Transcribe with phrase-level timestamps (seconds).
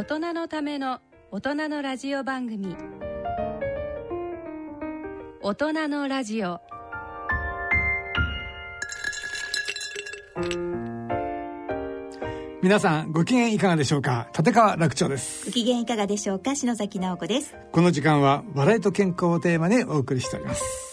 [0.00, 1.00] 大人のための
[1.30, 2.74] 大人のラジオ番組。
[5.42, 6.58] 大人のラジオ。
[12.62, 14.30] 皆さんご機嫌いかがでしょうか？
[14.34, 15.44] 立川楽長です。
[15.44, 16.56] ご機嫌いかがでしょうか？
[16.56, 17.54] 篠崎直子です。
[17.70, 20.90] この時間は笑いと健康をテーマにお送りしております。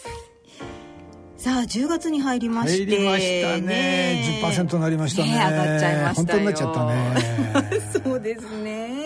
[1.38, 3.62] さあ10月に入りまして入りましたね。
[3.62, 7.38] ね10%になりましたね、ね、上がっちゃいました本当になっちゃったね。
[8.04, 8.97] そうですね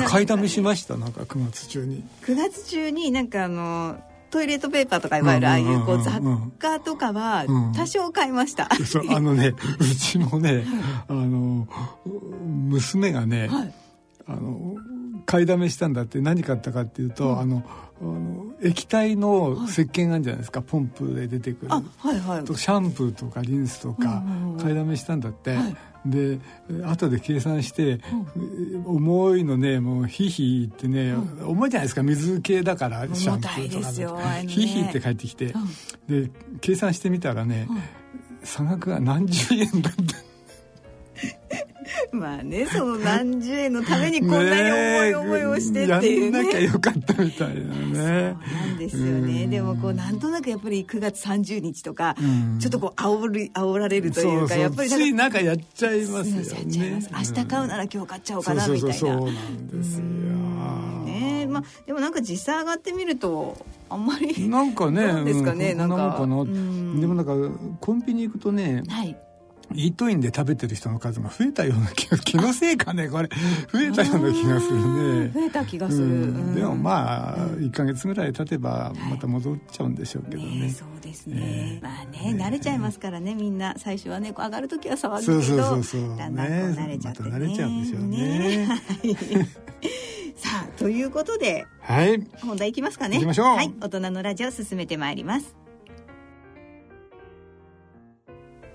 [0.00, 0.96] 買いだめしました？
[0.96, 2.04] なんか9月中に。
[2.22, 3.96] 9月中になんかあの
[4.30, 6.20] トイレットペーパーとかいわゆるああいうこう雑
[6.58, 7.44] 貨とかは
[7.76, 10.64] 多少買いました、うん、そうあのねうちもね
[11.06, 11.68] あの
[12.70, 13.74] 娘がね、はい、
[14.26, 14.76] あの
[15.26, 17.62] 買いだめしたんだって何買ったかっていうと、うん、あの
[18.00, 21.82] あの液体の石鹸あるじゃないですか、はい、ポンプで出てくる、は
[22.12, 24.22] いはい、とシャンプーとかリンスとか
[24.60, 26.38] 買いだめしたんだって、はい、で
[26.84, 28.00] 後で計算して、
[28.34, 35.54] うん、重いのねもうヒヒってね、うん、重いじゃないですか水系だからシャンプーとか、ね、ヒヒって帰ってきて、
[36.08, 37.68] で計算してみたらね、
[38.42, 40.31] 差額が何十円だった。
[42.12, 46.38] まあねその何十円のためにこんなに重い思いをしてっていうね。
[46.38, 47.92] やんなきゃよかったみたいなね。
[47.92, 49.46] そうなんですよね。
[49.46, 52.14] でもこうなんとなくやっぱり9月30日とか
[52.58, 57.02] ちょっとこう煽り煽られるというかやっぱりついなんかやっちゃいますよね。
[57.12, 58.94] 明日買うなら今日買っちゃおうかなみたいな。
[58.94, 60.02] そうなんですよ。
[61.04, 63.56] ねまあでもなんか実際上がってみると
[63.88, 67.34] あんまりなんかね なんですかね、なんかでもなんか
[67.80, 69.16] コンビニ行くとね、はい
[69.74, 73.08] イートインで食べてる人の数が増えたような気が気のせいかね？
[73.08, 73.28] これ
[73.72, 75.30] 増えたような気がするね。
[75.32, 83.34] 増えた気がする、うん、でもまあ、うん、1か月ぐらい経てばまた戻っちゃうんでしょうけどね、はいね、そうですね、えー、まあね、ね、慣れちゃいますからね。
[83.34, 88.68] みんな最初はね上がる時は騒ぐけどそうそうそうだんだん慣れちゃってね、ま、慣れちゃうんでしょうね。
[90.36, 93.16] さあということで、はい、本題いきますかね。
[93.16, 93.46] いきましょう。
[93.56, 93.72] はい。
[93.80, 95.54] 大人のラジオ進めてまいります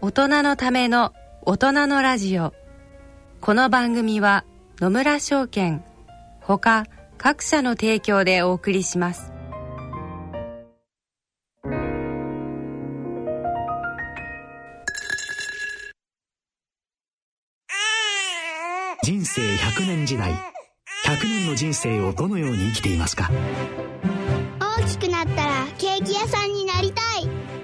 [0.08, 2.54] 大人のための大人のラジオ。
[3.42, 4.46] この番組は
[4.80, 5.84] 野村証券
[6.40, 6.86] ほか
[7.18, 9.34] 各社の提供でお送りします。
[19.04, 20.38] 人生100年時代100
[21.26, 23.30] 年の人生をどのように生きていますか？
[24.80, 25.47] 大きくなった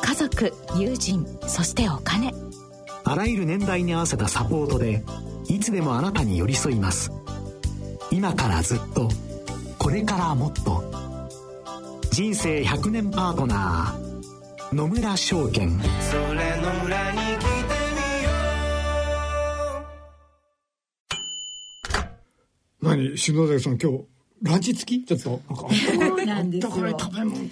[0.00, 2.32] 家族友人そしてお金。
[3.04, 5.02] あらゆる年代に合わせたサポートで
[5.48, 7.10] いつでもあなたに寄り添います。
[8.10, 9.08] 今からずっと
[9.78, 10.84] これからもっと。
[12.10, 15.80] 人生100年パートナー野村証券。
[15.80, 17.46] それの裏に来て
[18.00, 18.30] みよ
[22.82, 22.84] う。
[22.84, 24.11] 何篠崎さん今日
[24.42, 25.04] ランチ付き？
[25.04, 25.40] ちょっと
[26.26, 26.72] なんですよ。
[26.98, 27.48] 食べ物。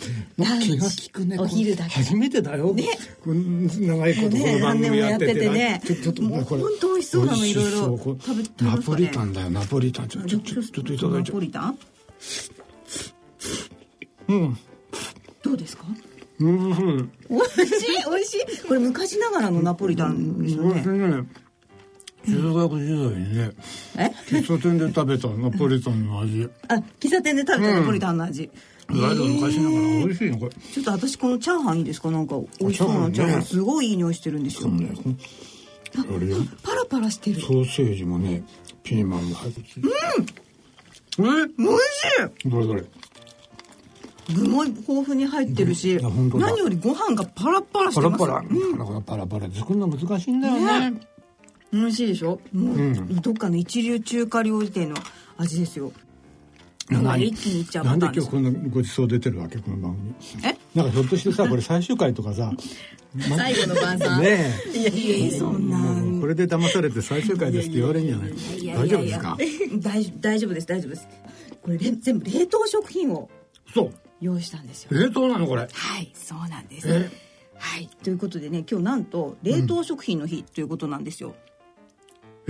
[0.61, 2.75] 気が利くねお昼だけ初めてだよ。
[2.75, 2.85] ね。
[3.25, 5.81] 長いことこの番組やっててね。
[5.85, 6.63] ちょっともうこれ。
[6.63, 7.55] 本当美味しそうなのい。
[7.55, 10.09] ろいろ食べナポリタンだよナポリタン。
[10.09, 11.79] ちょっとちょっといただいちゃナポリタン？
[14.29, 14.59] うん。
[15.43, 15.85] どうですか？
[16.41, 17.13] うん。
[17.29, 18.67] 美味しい美味しい。
[18.67, 20.83] これ昔ながらのナポリタンですよね
[22.27, 23.51] 中学時代にね
[24.29, 26.49] 喫茶店で食べたナポリタンの味。
[26.69, 28.51] あ喫茶店で食べたナポリタンの味、
[28.89, 30.51] 昔ながら美味しいのこれ。
[30.51, 32.11] ちょっと私このチャーハンいいですか？
[32.11, 33.43] なんか美味しそうなチャーハン。
[33.43, 34.93] すごいいい匂いしてるんですよ、ね、
[36.63, 37.41] パラパラしてる。
[37.41, 38.43] ソーセージもね
[38.83, 39.61] ピーマンも入って
[41.19, 41.27] うん。
[41.27, 41.47] え？
[41.59, 41.79] 美味し
[42.45, 42.51] い。
[42.51, 42.85] どれどれ？
[44.33, 45.99] 具も豊富に入ってるし、
[46.35, 48.19] 何よりご飯がパラパラしてます。
[48.19, 50.91] パラパラ、うん、だからパラパラ作るの難しいんだよね。
[50.91, 51.01] ね
[51.73, 52.41] 美味しいでしょ？
[52.53, 54.97] もう、うん、どっかの一流中華料理店の
[55.37, 55.93] 味ですよ。
[56.89, 57.29] 何？
[57.29, 60.15] 一気にいっちゃうなんで今日こんなごちそう出てるわけこの番組？
[60.45, 60.57] え？
[60.75, 62.53] なんかひょっとしてさ これ最終回とかさ
[63.37, 64.21] 最後の晩餐？
[64.21, 64.79] ねえ。
[64.79, 68.17] いやいやそんなこれで騙されて最終回ですって言われるんじゃ
[68.73, 68.77] ない？
[68.77, 69.37] 大丈夫ですか？
[69.81, 71.09] 大大丈夫です大丈夫です。
[71.63, 73.31] これ全部冷凍食品を
[73.73, 73.93] そう。
[74.21, 74.91] 用意したんですよ。
[74.93, 75.63] 冷凍なのこれ？
[75.73, 76.89] はいそうなんです。
[77.57, 77.89] はい。
[78.03, 81.50] ということでね今日なんと冷凍食品の日ということなんですよ、え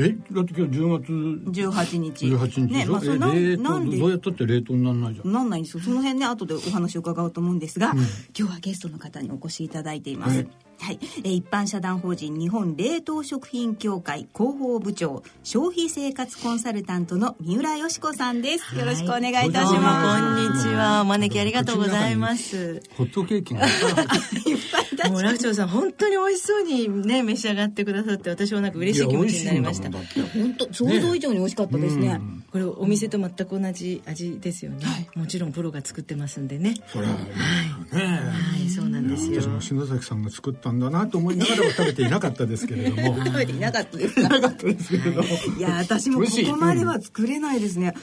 [0.06, 1.12] えだって今日10月
[1.50, 2.26] 18日。
[2.26, 3.98] 18日でしょ、ねまあ、それななんで？
[3.98, 5.32] どうやったって冷凍にならないじゃん。
[5.32, 5.82] なんないんですよ。
[5.82, 7.92] その辺ね後でお話を伺おうと思うんですが、
[8.36, 10.48] 今日はゲストの方にお越しいただいています、はい
[10.80, 18.76] はい、えー一般社団法人日本冷凍食品協会広報部長消費生活コンサルタントの三浦よし子さんです。
[18.76, 20.22] よろしくお願いいたします。
[20.22, 21.02] こんにちは。
[21.02, 22.82] お招きありがとうございます。
[22.96, 23.66] ホットケーキが。
[25.10, 29.90] もう楽長さん本当に美味しそうにね召し上がってくださって私はなんか嬉しい気持ちになりました。
[29.90, 31.96] 本当想像以上に美味しかったです。
[31.96, 32.20] ね。
[32.50, 36.74] これお店と全く同じ味ですよね、もちろんプロが作ってますんでね。
[36.88, 37.18] それはね。
[37.92, 39.40] はいそうなんですよ。
[39.40, 43.16] 私も篠崎さんが作ったんだなと思いながらは食べていなかったですけれども。
[43.24, 44.28] 食べていなかったですか？
[44.28, 45.22] なかったですけれど。
[45.22, 45.28] も
[45.58, 45.60] い。
[45.60, 47.94] や私もここまでは作れないですね、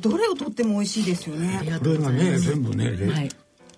[0.00, 1.60] どれをとっても美味しいですよね。
[1.78, 3.28] これがね全部ね、れはい。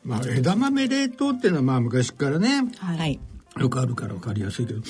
[0.04, 3.20] まあ、枝豆冷凍っていうのはまあ昔からねはい、はい
[3.58, 4.80] よくあるから分かりやすいけど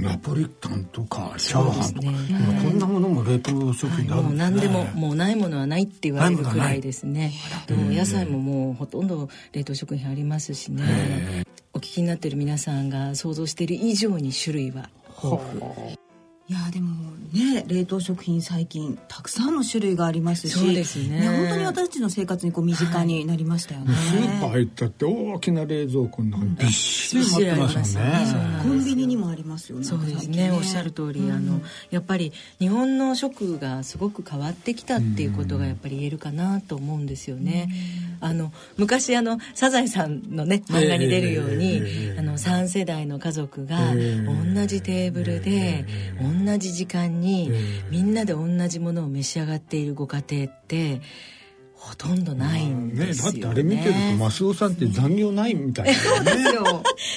[0.00, 4.50] ナポリタンとかチャーハンとか、ね今こんなものも冷凍食品であるもうんですね。
[4.50, 7.32] 何でももうないものはないって言われるくらいですね。
[7.66, 11.44] でも野菜ももうほとんど冷凍食品ありますしね。
[11.72, 14.90] お聞きになってる皆さんが想像している以上に種類は
[15.22, 16.03] 豊富
[16.46, 16.94] いやでも
[17.32, 21.26] ね冷凍食品最近たくさんの種類がありますしそうですね。
[21.26, 28.26] 本当に私たちの生活にこう身近になりましたよね、スーパー入ったって大きな冷蔵庫の中にびっしり待ってますもんね。
[28.26, 29.84] そうなんコンビニにもありますよね。
[29.84, 30.50] そうです最近ね。
[30.52, 37.70] おっしゃる通り、あのやっぱり日本の食がすごく変わってきたっていうことがやっぱり言えるかなと思うんですよね。
[38.20, 41.80] あの昔あのサザエさんのね漫画に出るように、
[42.18, 43.78] あの3世代の家族が
[44.54, 45.86] 同じテーブルで、
[46.46, 47.50] 同じ時間に、
[47.90, 51.00] みんなで同じものを召し上がっているご家庭って
[51.84, 53.40] ほとんどないんねですよね。
[53.40, 55.92] だってあれ見てるとマスオさんって残業ないみたいな
[56.34, 56.44] ね。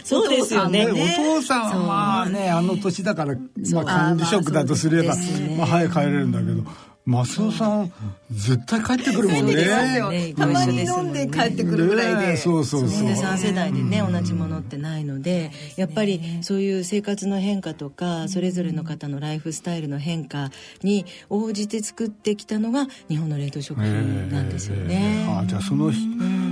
[0.03, 0.67] そうですよ。
[0.67, 0.87] ね。
[0.87, 3.35] お父さんはまあねあの年だから、
[3.73, 5.15] まあ、管理職だとすれば、
[5.57, 6.63] まあ、早く帰れるんだけど
[7.07, 7.93] マスオさん
[8.29, 9.55] 絶対帰ってくるもんね。
[9.55, 10.33] ね。
[10.33, 13.07] たまに飲んで帰ってくるぐらいで、ねそうそうそう。
[13.07, 20.51] で3世代でね同じものってないのでやっぱりそういう生活の変化とかそれぞれの方のライフスタイルの変化
[20.83, 25.25] に応じて作ってきたのが日本の冷凍食品なんですよね。
[25.29, 25.93] あじゃあその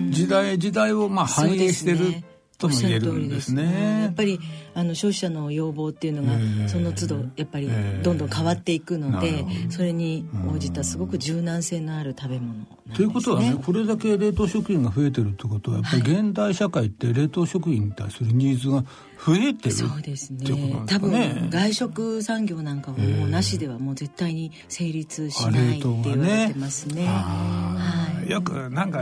[0.10, 2.24] 時代時代をまあ反映してる
[2.58, 4.40] とも言えるんですおっしゃる通りですやねっぱり
[4.74, 7.70] あの消費者の要望っていうのがその都度やっぱり
[8.04, 12.66] どんどん変わっていくのでそれに応じたすごく柔軟性のある食べ物ね。
[12.96, 18.84] ということはねこれだけ冷凍食品が増えてるってことはやっぱり現代社会って冷凍食品に対するニーズが
[19.26, 21.34] 増えてるそうですっていうことなんね。
[21.34, 27.06] 多分外食産業なんかはもうなしではもう絶対に成立しないって言われてますね。
[27.08, 28.30] はい。
[28.30, 29.02] よくなんか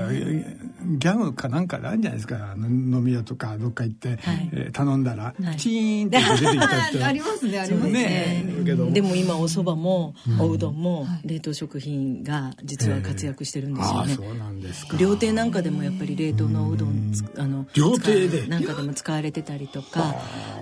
[0.86, 2.56] ギャグかなんかであるんじゃないですか？
[2.58, 4.20] 飲み屋とかどっか行って、
[4.52, 5.58] えー頼んだら、はい。
[5.58, 7.94] チーンって出てきたって ありますねありますね。
[7.94, 14.14] ねでも今お蕎麦もおうどんも冷凍食品が実は活躍してるんですよね。
[14.16, 14.98] そうなんですか。
[14.98, 18.48] 料亭なんかでもやっぱり冷凍のおうどんつあの料亭で？
[18.48, 20.16] なんかでも使われてたりとか。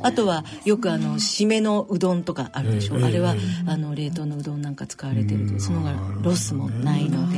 [0.04, 3.36] あとはよくあの締めのうどんとかあるでしょ、ええあれは
[3.68, 7.38] あの冷凍のうどんなんか使われてるとその方がロスもないので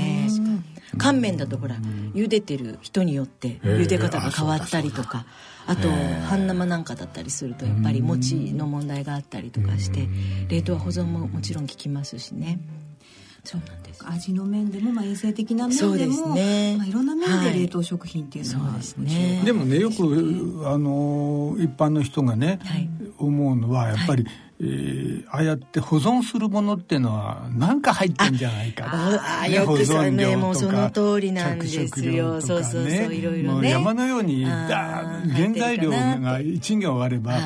[0.97, 1.75] 乾麺だとほら
[2.13, 5.25] 茹でてる人によって茹で方が変わったりとか
[5.65, 5.89] あと
[6.27, 10.07] 半生なんかだったりするとやっぱり餅の問題があったりとかして
[10.49, 12.59] 冷凍は保存ももちろん効きますしね。
[13.45, 14.01] そうなんです。
[14.07, 16.75] 味の面でも、まあ、衛生的な面でもね。
[16.77, 19.41] まあ、いろんな面はいで冷凍食品っていうのは、そうですね。
[19.43, 22.89] でもねよくあの一般の人がね、はい。
[23.17, 24.25] 思うのはやっぱり、
[24.63, 28.85] えーああやって保存するものっていうのは何か入ってんじゃないか。
[28.87, 32.41] ああねよくそうねもうその通りなんですよね。
[32.41, 33.71] そうそうそういろいろね。
[33.71, 37.39] 山のようにだ原材料が1行あればあ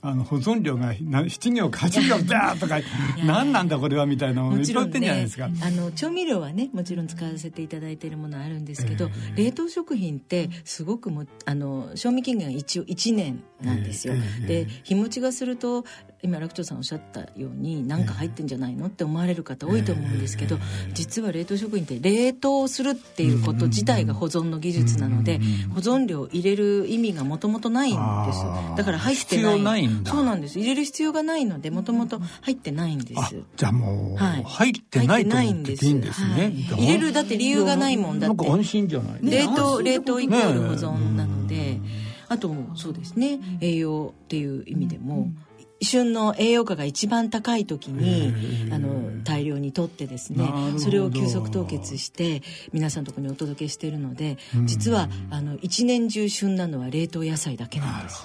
[0.00, 2.80] あの保存料がな7行か8行ダーとか
[3.24, 5.46] 何なんだこれはみたいなものいっぱい売ってんじゃないですか。
[5.46, 14.14] あの調味料はねもちろん使わせていただいているものあるんですけど、冷凍食品ってすごくもあの賞味期限が一応1年なんですよ、
[14.46, 15.84] で日持ちがすると
[16.20, 20.58] 今楽長さんおっしゃったように何か入ってんじゃないのって思われる方多いと思うんですけど、
[20.92, 25.38] 実は冷凍食品って冷凍するっていうこと自体が保存の技術なので、
[25.74, 27.94] 保存料を入れる意味がもともとないん
[28.26, 28.42] です。
[28.76, 29.54] だから入ってない。
[29.54, 30.10] 必要ないんだ。
[30.10, 30.58] そうなんです。
[30.58, 33.20] 入れる必要がないのでもともと入ってないんです。
[33.20, 34.42] あじゃあもう、はい。
[34.44, 36.34] 入ってないと思ってていいんですね。
[36.34, 38.36] はい入れるだって理由がないもんだって。
[38.36, 39.20] なんか安心じゃない？
[39.22, 41.80] 冷凍冷凍イコール保ね存なので、
[42.28, 43.38] あとそうですね。
[43.60, 45.28] 栄養っていう意味でも、
[45.80, 52.42] 旬の栄養価が一番高い時にあの大量にとってですねそれを急速凍結して
[52.72, 58.22] 皆さんのところにお届けしているので実はあの一年中旬なのは冷凍野菜だけなんです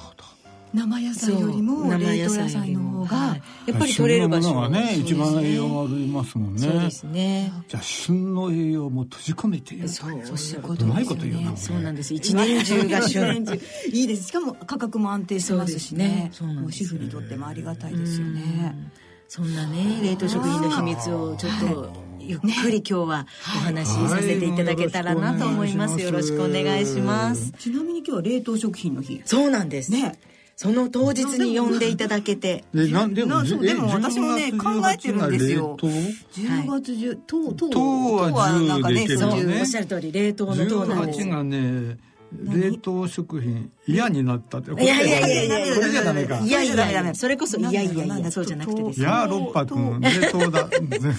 [0.74, 4.96] 生野菜よりも冷凍野菜の方が、はい、やっぱり取れる場所がね。
[4.98, 6.60] 一番栄養がありますもんね。
[6.62, 7.54] そうですね。
[7.68, 9.88] じゃあ旬の栄養も閉じ込めている。
[9.88, 12.14] そうおっしゃることうまいこと言うな、ね、そうなんです。
[12.14, 13.46] 一年中が旬。
[13.92, 14.30] いいです。
[14.30, 16.30] しかも価格も安定してますしね。
[16.34, 16.80] そうなんです。
[16.80, 18.92] 主婦にとってもありがたいですよね。
[19.28, 23.28] そんなね冷凍食品の秘密をちょっとゆっくり今日は
[23.58, 26.00] お話しさせていただけたらなと思います。
[26.00, 27.52] よろしくお願いします。
[27.54, 29.22] ちなみに今日は冷凍食品の日。
[29.26, 29.92] そうなんです。
[29.92, 30.20] ね。
[30.56, 32.64] その当日に呼んでいただけて。
[32.74, 35.76] で、なんでも、でも私もね、考えてるんですよ。
[35.80, 41.20] 10月10、糖、糖、糖はなんかね、そう、おっしゃる通り、冷凍の糖なんです。
[41.22, 41.98] 18がね、
[42.42, 50.70] 冷凍食品嫌になったっていやいやいやいやこれじゃダメかいやいやいやそれこそいやいやいやそうじゃなくてですいや六泊冷凍だ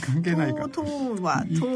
[0.00, 0.82] 関係ないか糖
[1.22, 1.66] は糖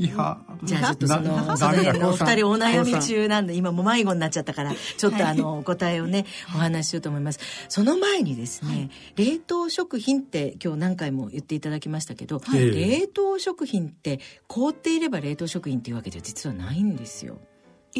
[0.00, 17.38] いはじゃあちょっとそのその辺のお二人お悩み中なんで今もう迷子になっちゃったからちょっとあのお答えをねお話ししようと思いますその前にですね冷凍食品って今日何回も言っていただきましたけど冷凍食品って凍っていれば冷凍食品っていうわけでは実はないんですよ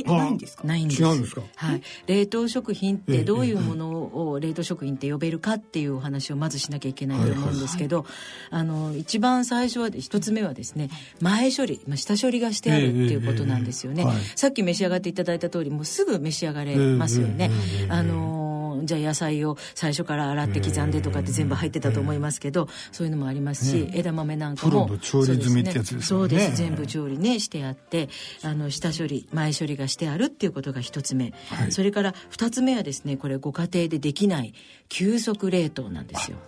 [0.06, 0.66] えないんですか？
[0.66, 1.02] ないんです。
[1.02, 1.42] 違うんですか？
[1.56, 1.82] はい。
[2.06, 3.90] 冷凍食品ってどういうもの
[4.30, 8.06] を冷凍食品って呼べるかっていうお話をまずしなきゃいけないと思うんですけど、
[8.50, 10.90] あの一番最初は一つ目はですね
[11.20, 17.50] 前処理、まあ、下処理がしてあるっていうことなんですよね、さっき召し上がっていただいた通りもうすぐ召し上がれますよね、
[17.88, 26.02] あのじゃあ野菜を最初から洗って刻んでとかって全部入ってたと思いますけど、そういうのもありますし、枝豆なんかも調理済みってやつですね。
[26.02, 26.56] そうです。
[26.56, 28.08] 全部調理ねしてあって
[28.42, 31.32] あの下処理前処理がしてあるっていうことが一つ目、
[31.70, 34.54] それから二つ目はですねこれご家庭でできない
[34.88, 36.38] 急速冷凍なんですよ。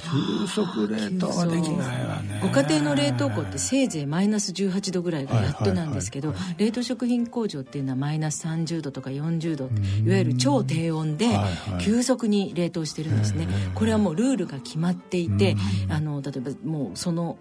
[0.00, 2.40] 急速冷凍はできないわね。
[2.42, 9.64] ご家庭の冷凍庫ってせいぜいマイナス18度ぐらいがやっとなんですけど、冷凍食品工場っていうのはマイナス30度とか40度
[10.04, 11.28] いわゆる超低温で
[11.80, 15.56] 急速に冷凍してるんですね、これはもうルールが決まっていて、
[15.88, 17.38] あの例えばもうその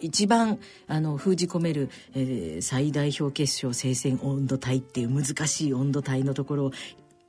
[0.00, 6.72] 一番あの封じ込める、えー、最大表結晶生鮮温度帯っていう難しい温度帯のところを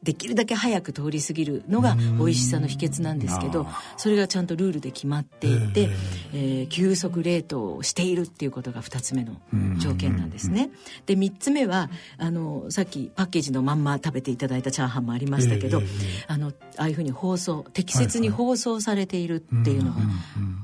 [0.03, 5.89] できるだけ早く通り過ぎるのが美味しさの秘訣なんですけどそれがちゃんとルールで決まっていて、
[6.33, 9.33] えー、急速冷凍をしているっていうことが2つ目の
[9.77, 10.69] 条件なんですね。
[11.05, 15.81] で3つ目はあのさっきパッケージのまんま食べていただいたチャーハンもありましたけど、
[16.27, 19.99] あのああいうふうに包装適切に包装されているっていうのが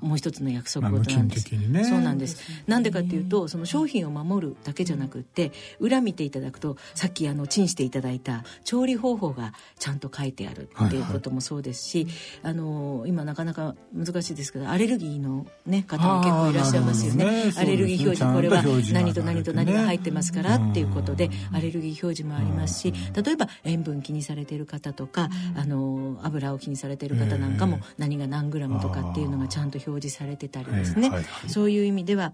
[0.01, 1.53] もう一つの約束事なんです。
[1.55, 2.41] ね、そうなんです。
[2.67, 18.63] なんでかっていうとその商品を守るだけじゃなくって裏見ていただくとさっきあのチンしていただいた調理方法がちゃんと書いてあるっていうこともそうですし、はいはい、あの今なかなか難しいですけどアレルギーの、ね、方も結構いらっしゃいますよね、ね、アレルギー表示これは
[18.93, 31.11] 何と何と何が入ってますからっていうことでアレルギー表示もありますし例えば塩分気にされている方とかあの油を気にされている方なんかも何が何グラムとかっていうのがちゃんと表示されてたりですね、
[31.47, 32.33] そういう意味では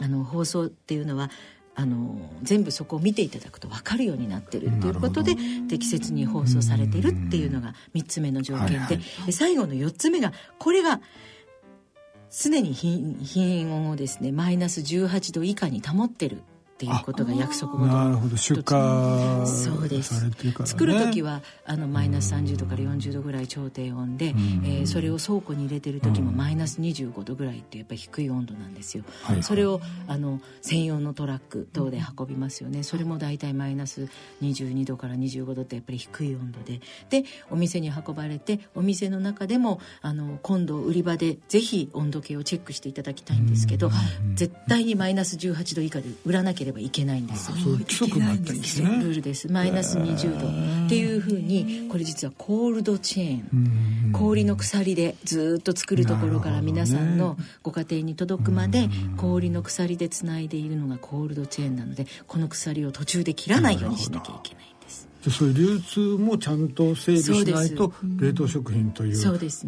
[0.00, 1.30] あの放送っていうのは
[1.80, 5.36] あの全部そこを見ていただくと分かるようになってるっていうことで
[5.68, 8.78] 適切に放送されてるっていうのが3つ目の条件で。
[8.78, 11.00] はいはい、で最後の4つ目がこれが
[12.36, 16.42] 常に品温をですねマイナス18度以下に保ってる
[16.78, 18.36] っていうことが約束事なるほど。
[18.36, 20.30] 出荷そうです、ね、
[20.64, 32.84] 作る時はあのマイナス30度から40度ぐらい超低温で、えー、それを倉庫に入れてる時もマイナス25度ぐらいってやっぱり低い温度なんですよ、はい、それをあの専用のトラック等で運びますよね。
[32.84, 34.08] それも大体マイナス
[34.40, 36.80] 22度から25度ってやっぱり低い温度で。
[37.10, 43.90] でお店に運ばれてお店の中でもあの今度売り場でぜひ温度計をチェックしていただきたいんですけど
[44.34, 48.58] 絶対にマイナス18度以下で売らなければればいけないんですそういう規則があったね。
[48.58, 49.50] ルールです。
[49.50, 50.86] マイナス20度。
[50.86, 54.12] っていうふうにこれ実はコールドチェーン。
[54.12, 64.77] 氷の鎖でずっと作るところから皆さんのご家庭に届くまで氷の鎖でつないでいるのがコールドチェーンなのでこの鎖を途中で切らないようにしなきゃいけない
[65.30, 69.22] そういう流通もちゃんと整備しないと冷凍食品という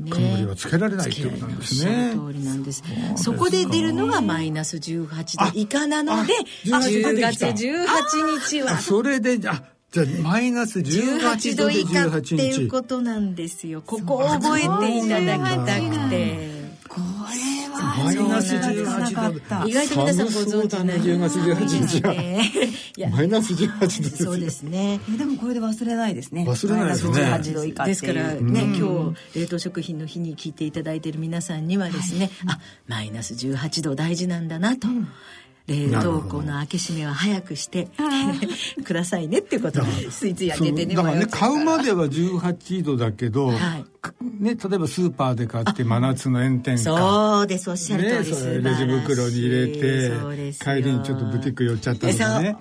[0.09, 3.15] 冠はつけられないということなんですね。
[3.17, 3.25] そ。
[3.25, 8.79] そこで出るのがマイナス18度以下なので、10月18日は。
[8.79, 13.83] それで、あ、じゃあマイナス18度以下っていうことなんですよ。
[13.83, 16.61] ここを覚えていただきたくて。
[16.89, 16.99] こ
[17.33, 19.69] れマイナス18度。
[19.69, 24.25] 意外と皆さんご存知な い10月18日はマイナス18度。
[24.25, 25.01] そうですね。
[25.19, 26.45] でもこれで忘れないですね。
[26.49, 27.13] 忘れないですね。
[27.13, 34.89] 18度以下ですからね今日冷凍食品の日に聞いていただいている皆さんにはですねあマイナス18度大事なんだなと。
[35.67, 37.89] 冷凍庫の開け閉めは早くして
[38.85, 43.85] くださいねっていうことスイーツや出てねだからね買うまでは18度だけど、はい
[44.41, 46.97] ね、例えばスーパーで買って真夏の炎天下。
[46.97, 50.13] そうですおっしゃる通り、ね、レジ袋に入れて
[50.59, 52.57] 帰りにちょっとブティック寄っちゃったとかね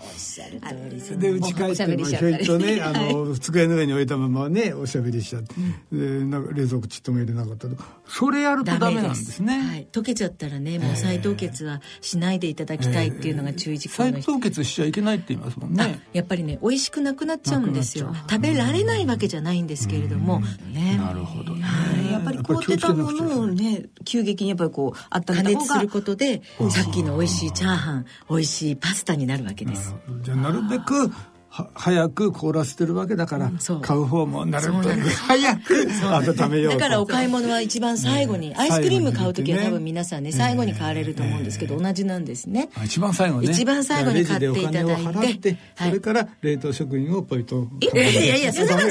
[1.17, 5.55] で家帰ってもひょいとねあの机の上に置いたままねおしゃべりしちゃって、
[5.93, 7.75] うん、でなんか冷蔵庫ちっとも入れなかったと。
[8.05, 9.60] それやるとダメなんですね。
[9.60, 16.01] はい、溶けちゃったらねもう再凍結はしないでいただきたいっていうのが注意事項の再凍結しちゃいけないって言いますもんね。
[16.12, 18.13] やっぱりね美味しくなくなっちゃうんですよ。
[18.29, 20.41] 食べられないわけじゃないんですけれども、
[20.74, 20.98] ね。
[20.98, 29.95] なるほどね、やっぱり凍ってたものをね急激にやっぱりこうあった加熱することでさっきの美味しいチャーハン美味しいパスタになるわけです。
[30.21, 31.12] じゃあなるべく
[31.73, 35.87] 早く凍らせてるわけだから、うん、買う方もなるべく 早く
[36.39, 42.69] 温めようだからお買い物は一番最後に、ね、アイスクリーム買う時は多分皆さんね最後に買われると思うんですけど、同じなんですね。
[42.83, 43.51] 一番最後ね。
[43.51, 45.57] 一番最後に買っていただいて。
[45.75, 48.89] それから冷凍食品をポイといやいやいやそれは違う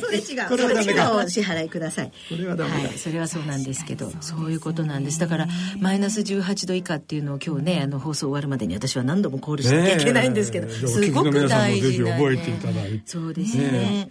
[0.00, 0.48] それ違う。
[0.48, 2.12] それ違うお支払いください。
[2.28, 5.18] これはダメだ、はい、それはそうなんですけどそういうことなんです。
[5.18, 5.48] だから
[5.80, 13.02] マイナス18度以下っていうのを今日ねあの放送終わるまでに私は何度もコールしなきゃいけないんですけど、すごく大事な、ね、いただいて。
[13.06, 14.08] そうですね。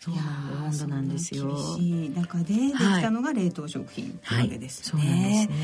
[0.00, 0.14] そう
[0.64, 1.48] 温度なんですよ。
[1.48, 5.54] 厳しい中でできたのが冷凍食品わけですね、はい、そうなんですね、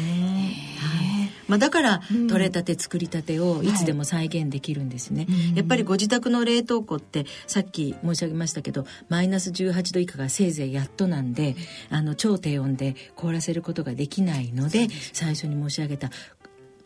[0.80, 1.30] はい。
[1.46, 11.54] まあ、だから取れたて作りたてをいつでも再現できるんですね、はい、やっぱりご自宅の冷凍庫ってさっき申し上げましたけどマイナス18度以下がせいぜいやっとなんで
[11.90, 16.10] あの超低温で凍らせることができないので最初に申し上げた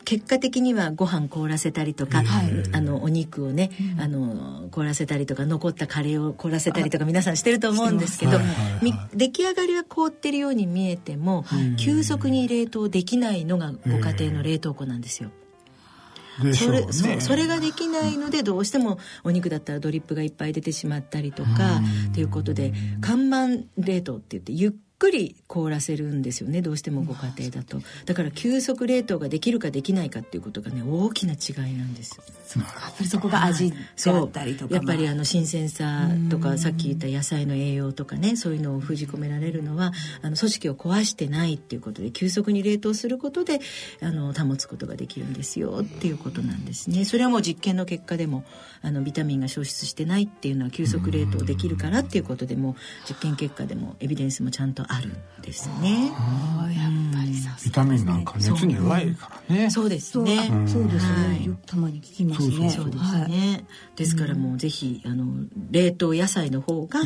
[0.09, 8.39] 結果的にはご飯凍らせたりとか、はい、あのお肉をね、うん、あの凍らせたりとか残ったカレーを凍らせたりとか皆さんしてると思うんですけど、はい。
[8.39, 8.51] は
[8.87, 8.91] い。
[8.91, 11.45] はい、出来上がりは凍ってるように見えても、
[11.77, 15.29] 急速に冷凍できないのがご家庭の冷凍庫なんですよ。
[16.43, 21.81] ね、それそそれができないのでどうしてもお肉だったらドリップがいっぱい出てしまったりとか
[22.13, 27.81] ということで看板冷凍って言ってゆっくり凍らせるんですよねどうしてもご家庭だと。
[28.05, 32.19] だから急速冷凍ができるかできないかっていうことがね大きな違いなんです
[32.57, 43.59] やっぱりそこが味だったりとかやっぱりあの新鮮さとかさっき言った野菜の栄養とかねそういうのを封じ込められるのはあの組織を壊してないっていうことで急速に冷凍することで
[44.01, 48.43] あの保つことができるんですよっていうことなんですねそれはもう実験の結果でも
[48.81, 52.75] あのビタミンが消失してないっていうのは急速冷凍できるからっていうことでも
[53.07, 56.07] 実験結果でもエビデンスもちゃんとあるんですね。
[56.07, 59.69] やっぱりさビタミンなんか熱に弱いからね。
[59.69, 60.47] そうですね。
[60.67, 61.43] そうですね。
[61.45, 62.69] よくたまに聞きますね。
[62.69, 63.65] そうですね。
[63.95, 67.01] ですからもうぜひあの冷凍野菜の方が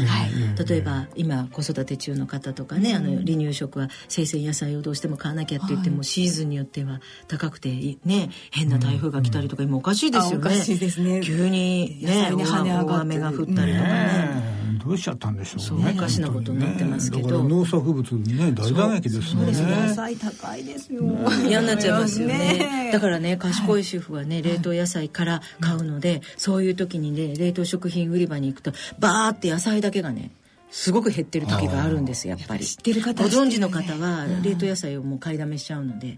[0.68, 7.70] 例えば今子育て中の方とかねあの離乳食は生鮮野菜をどうしても買わなきゃって言ってもシーズンによっては高くて
[8.06, 10.46] ね変な台風が来たりとか今おかしいですよね。
[10.46, 11.22] おかしいですね。
[11.24, 14.64] 急にね大雨が降ったりとかね。
[14.84, 15.94] どうしちゃったんでしょうね。
[15.96, 17.44] おかしなことになってますけど。
[17.44, 19.46] 農作物ね大打撃ですね。
[19.88, 21.04] 野菜高いですよ。
[21.48, 22.90] 嫌になっちゃいますよね。
[22.92, 30.32] だからね賢い主婦はね冷凍野菜から買うので、そういう時にね冷凍食品売り場に行くとバーって野菜だけがね。
[30.70, 32.66] すごく減ってる時があるんですやっぱり。
[32.66, 36.18] 知ってる方ご存知の方は冷凍野菜をもう買いだめしちゃうので、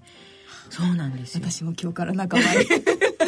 [0.70, 2.44] そうなんです私も今日から仲間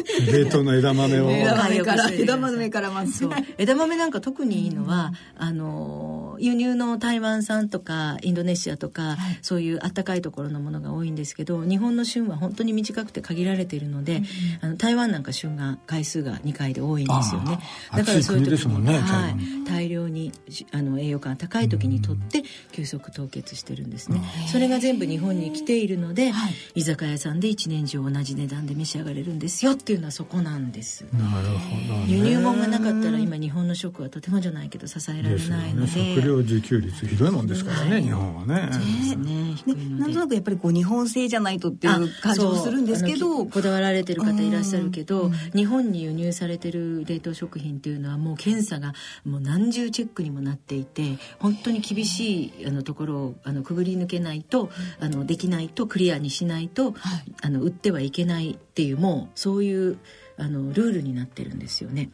[0.31, 1.31] 冷凍の枝豆を。
[1.31, 14.25] 枝豆から枝豆からまず 枝豆なんか特にいいのは、うん、あの輸入の台湾産とかインドネシアとか、はい、そういうあったかいところのものが多いんですけど日本の旬は本当に短くて限られているので、うん、
[14.61, 17.59] あの台湾なんか旬が回数が2回で多いんですよね。
[17.95, 20.31] だからそういう時に、ね、はい、大量に
[20.71, 38.69] あの栄養価が高い時にとって急速凍結してるんですね、うん、それが全部日本に来ているので、はい、居酒屋さんで一年中同じ値段で召し上がれるんですよっていうのはそこなんですなるほど、ね、輸入物がなかったら今日本の食はとてもじゃないけど支えられないので、ね、食料自給率ひどいもんですからね、はい、日本はね。
[39.17, 39.57] ね
[39.97, 43.45] なんとなくやっぱりこう日本製じゃないとっていう感じもするんですけど。
[43.45, 48.93] こだわられてる方いらっしゃるけど日本に輸入されてる冷凍食品っていうのはもう検査が
[49.25, 54.69] もう何重チェックにもなっていて本当に厳しいあのところをあのくぐり抜けないと
[54.99, 59.99] あのできないとクリアにしないと、はい、あの売ってはいけないっていうもうそういういう
[60.37, 62.09] あのルールになってるんですよね。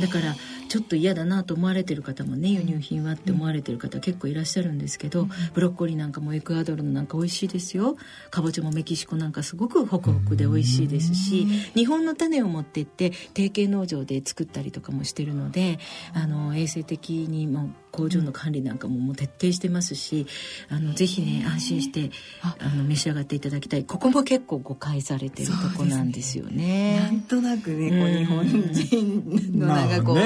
[0.00, 0.34] だから
[0.68, 7.96] ちょっと嫌だなと思われてる方もね輸入品はって思われてる方結構いらっしゃるんですけど、ブロッコリーなんかもエクアドルのなんか美味しいですよ。
[8.30, 15.78] かぼちゃもメキシコなんかすごくホクホクで美味しいですし日本の種を持ってって定型農場で作ったりとかもしてるので
[16.14, 20.26] あの衛生的にも工場の管理なんかももう徹底してますし
[20.68, 22.10] あのぜひね安心して
[22.42, 22.54] あ。
[22.76, 23.84] の召し上がっていただきたい。
[23.84, 27.00] ここも結構誤解されてるとこなんですよね。
[27.00, 30.22] なんとなくね、こう日本人のなんかこう、ね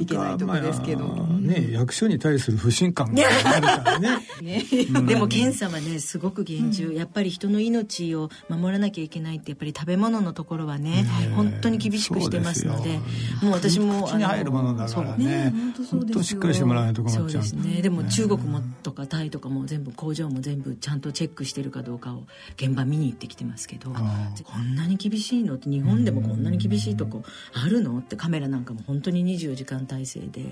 [0.00, 4.22] いけないとこですけど、ね役所に対する不信感があるからね。
[5.06, 12.98] でも検査はねすごく厳重、やっぱり人の命を守らなきゃいけないってやっぱり食べ物のところはね、本当に厳しくしてますので
[13.42, 15.52] もう私も口に入るものだからね。
[15.90, 17.30] 本当しっかりしてもらわないと困っちゃう。
[17.30, 17.82] そうですね。
[17.82, 22.24] でも中国もとかタイとかも全部工場も全部ちゃんとチェックしてるかどうかを
[22.56, 27.22] 現場見に行ってきてますけどこんなに厳しいのって日本でもこんなに厳しいとこ
[27.52, 27.98] あるの？
[27.98, 30.42] ってカメラなんかも本当に24時間体制で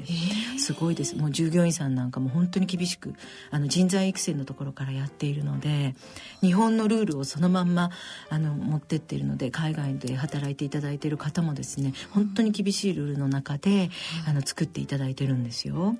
[0.59, 1.17] すごいです。
[1.17, 3.15] もう従業員さんなんかも本当に厳しく
[3.51, 5.95] あの人材育成のところからやっているので
[6.41, 7.91] 日本のルールをそのまんま
[8.29, 13.91] あの持ってっているので海外で働いていただいている方もですね本当に厳しいルールの中で
[14.27, 15.97] あの作っていただいてるんですよ。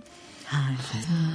[0.51, 0.77] はい、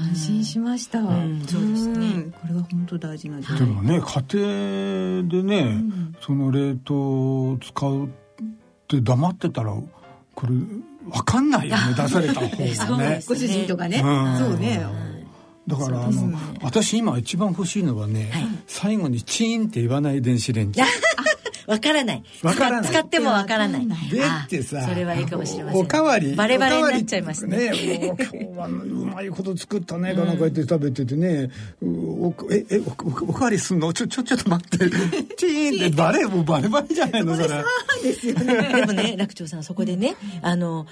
[0.09, 2.33] 安心しました、うん、そうですね。
[2.41, 8.09] これは本当大事なでもね家庭でね、うん、その冷凍を使うっ
[8.89, 9.73] て黙ってたら
[10.35, 10.53] これ
[11.05, 13.23] 分かんないよね出された方が ね。
[13.27, 14.85] ご主人とかね、うん、そうね。
[15.67, 20.81] だからあの、ね、私今一番欲しいのはね、はい、最後にチーンって言わない電子レンジ
[21.67, 22.23] わからない。
[22.43, 22.91] わからない。
[22.91, 23.87] 使ってもわからない。
[23.87, 25.81] でってさ、それはいいかもしれません。
[25.81, 26.35] おかわり。
[26.35, 27.71] バレバレになっちゃいますね。
[27.71, 31.49] ね今日はうまいこと作ったね、かなんか言って食べててね、
[31.81, 32.91] おえ、え、お
[33.29, 33.93] おかわりすんの？
[33.93, 34.89] ちょ、ちょ、ちょっと待って。
[35.37, 37.47] チーンってバレ、もうバレバレじゃないの、それ。
[38.03, 38.55] ですよね。
[38.73, 40.85] でもね、楽長さん、そこでね、あの、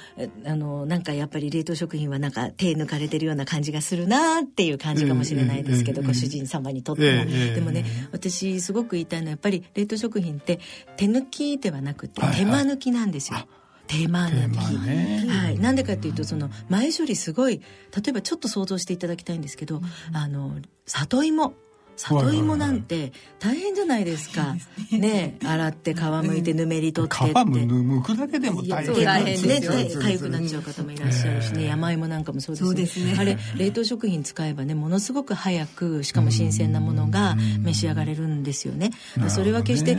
[0.46, 7.26] あの、なんかやっぱり冷凍食品はなんか手抜かれてるような感じがするなっていう感じかもしれないですけど、ご主人様にとっても。
[7.56, 10.60] でもね、私すごく言いたいのは、やっぱり冷凍食品って
[10.98, 13.40] 手抜きではなくて手間抜きなんですよ。
[13.88, 17.62] 手間抜き、ね、はい、なんでかっていうとその前処理すごい
[17.96, 21.54] 例えばちょっと想像していただきたいんですけど、うん、あの里芋
[21.96, 24.56] 里芋なんて大変じゃないですか。
[24.92, 27.42] ね洗って皮むいてぬめり取ってって。
[27.42, 29.88] 皮むくだけでも大変大変ですね。
[30.00, 31.66] 痒くなっちゃう方もいらっしゃるしね。
[31.66, 32.76] 山芋なんかもそうですね。
[32.76, 33.16] ですね。
[33.18, 38.92] あれ冷凍食品使えばねものすごく早くしかも新鮮なものが召し上がれるんですよね。
[39.30, 39.98] それは決して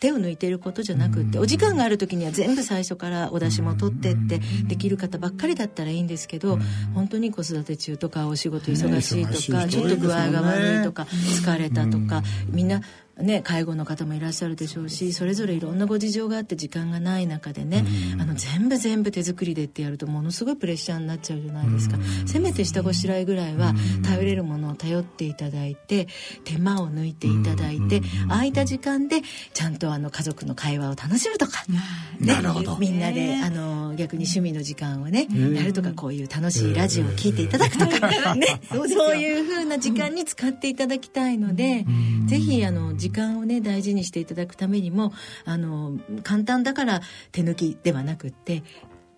[0.00, 6.58] 手を抜いていることじゃなくってお時間がある時には全部最初からお出汁も取ってってできる方ばっかりだったらいいんですけど
[6.94, 11.06] 本当に子育て中とかお仕事忙しいとかちょっと具合が悪いとか
[11.42, 12.80] 疲れたとか、みんな
[13.18, 17.84] ね、介護の方もいらっしゃるでしょうしそれぞれいろんなご事情があって時間がない中でね、
[18.18, 26.08] あの全部全部手作りでってやるとものすごいプレッシャーになっちゃうじゃないですか、せめて下ごしらえぐらいは頼れるものを頼っていただいて
[26.44, 29.20] 手間を抜いていただいて、空いた時間で
[29.52, 32.34] ちゃんとあの家族の会話を楽しむとか、ね、
[32.78, 41.84] みんなであの逆に趣味の時間をね、やるとかこういう楽しいラジオを聞いていただくとか、ね、そういうふうな時間に使っていただきたいので、
[42.26, 45.12] ぜひあの時間をね大事にしていただくためにも
[45.44, 47.00] あの簡単だから
[47.32, 48.62] 手抜きではなくって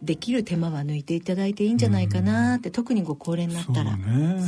[0.05, 3.97] できる手間は抜いていただいていいんじゃないかなって、特にご高齢になったら。
[3.97, 4.43] ね、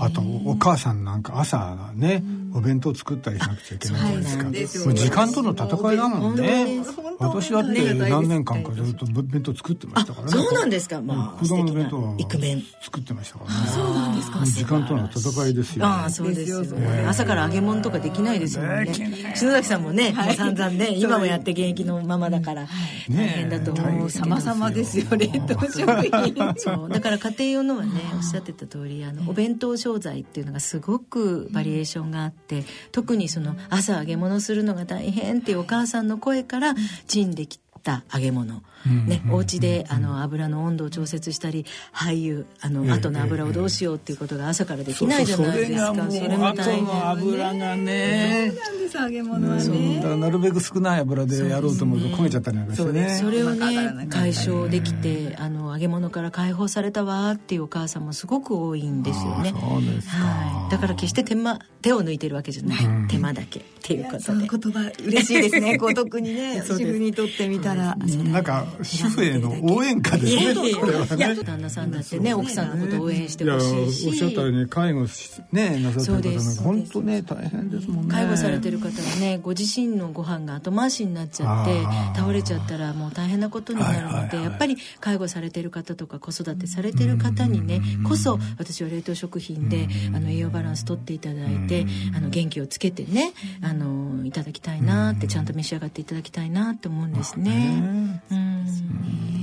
[0.00, 2.22] あとお母さんなんか朝ね、
[2.54, 4.86] お弁当作ったりしなくちゃいけないじゃないですか。
[4.86, 6.82] もう時間との戦いだもんね。
[7.18, 10.32] 私だって何年間かずっと弁当作ってましたからね。
[10.32, 11.00] そうなんですか。
[11.00, 13.66] まあ、子供の弁当はイクメン作ってましたからね。
[13.68, 14.44] そうなんですか。
[14.44, 15.86] 時間との戦いですよ。
[15.86, 16.64] ああ、そうですよ。
[17.06, 18.94] 朝から揚げ物とかできないですもんね。
[19.34, 22.66] 篠崎さんもね、もう散々ね、 今もやって現役のままだから
[23.10, 24.10] 大変だと思う。
[24.10, 26.54] 様々ですよ、冷凍食品。
[26.58, 26.88] そう。
[26.88, 36.74] だから家庭用のはね、おっしゃってた通り、あの、お弁当商材っていうのがすごくバリエーションがあって、特にその朝揚げ物するのが大変っていうお母さんの声から
[37.06, 45.94] チンできた揚げ物、ね、お家であの油の温度を調節したり廃油あの後の油をどうしようっていうことが朝からできないじゃないですか。
[46.10, 48.52] それも大変、ね、油がね。
[48.56, 49.96] そうなんです揚げ物はね。
[49.96, 53.18] だからなるべく少ない油でやろうと思うと焦げちゃったりなんかしてね。
[53.20, 59.50] それをね解消できてあの揚げ物から解放されたわっていうお母さんもすごく多いんですよね。
[59.50, 60.70] そうですはい。
[60.72, 64.24] だから決して手間手を抜いてるわけじゃない、手間だけっていうことで。
[64.24, 65.78] その言葉嬉しいですね。
[65.80, 67.96] こう特にね主婦にとってみたら。
[67.96, 70.74] なんか主婦への応援歌ですね。
[70.74, 71.34] これはね。
[71.44, 74.08] 旦那さんだってね奥さんのことを応援してほしいし。
[74.08, 75.06] おっしゃったように介護
[75.52, 78.14] ねなさってる方なんか本当ね大変ですもんね。
[78.14, 98.20] 介護されてる方はねご自身のご飯が後回しになっちゃって倒れちゃったらもう大変なことになるのでやっぱり介護されてる方とか子育てされてる方にねこそ私は冷凍食品であの栄養バランスとっていただいてあの元気をつけてねあのいただきたいなってちゃんと召し上がっていただきたいなって思うんですね。
[98.30, 98.59] うん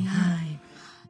[0.08, 0.60] はい。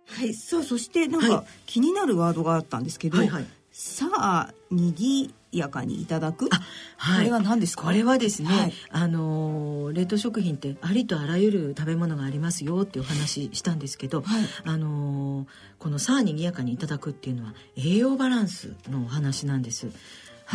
[0.06, 0.34] はい。
[0.34, 6.50] そうそしてなんか気になるワードがあったんですけど、はいはい、さあにぎやかにいただく。
[6.98, 7.84] はい、これは何ですか？
[7.84, 15.48] これはですね、はい、あの冷凍食品ってありとあらゆる食べ物がありますよっていうお話したんですけど、はい、あの
[15.80, 19.88] この「さあにぎやかにいただく」っていうのは栄養バランスのお話なんです。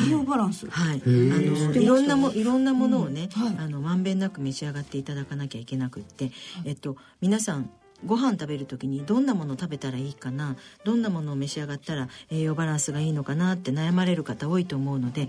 [0.00, 0.66] 栄養バランス。
[0.68, 6.31] はい、あのいろんなもいろんなものをね、うんはい、あのまんべんなく召し上がっていただかなきゃいけなくって、
[6.64, 7.70] えっと皆さん
[8.05, 15.28] ご飯食べる時にどんなもの食べたらいいかなどんなものを召し上がったら栄養バランスがいいのかなって悩まれる方多いと思うので、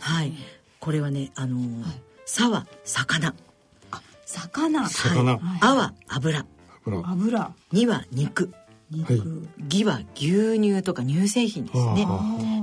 [0.00, 0.32] はい。
[0.80, 3.34] これはねあのーはい、さは魚。
[3.90, 4.88] あ魚。
[4.88, 6.44] 魚、はい、あは油。
[6.86, 7.52] 油。
[7.72, 8.52] には肉。
[8.90, 9.48] 肉。
[9.58, 12.06] ぎは牛乳とか乳製品ですね。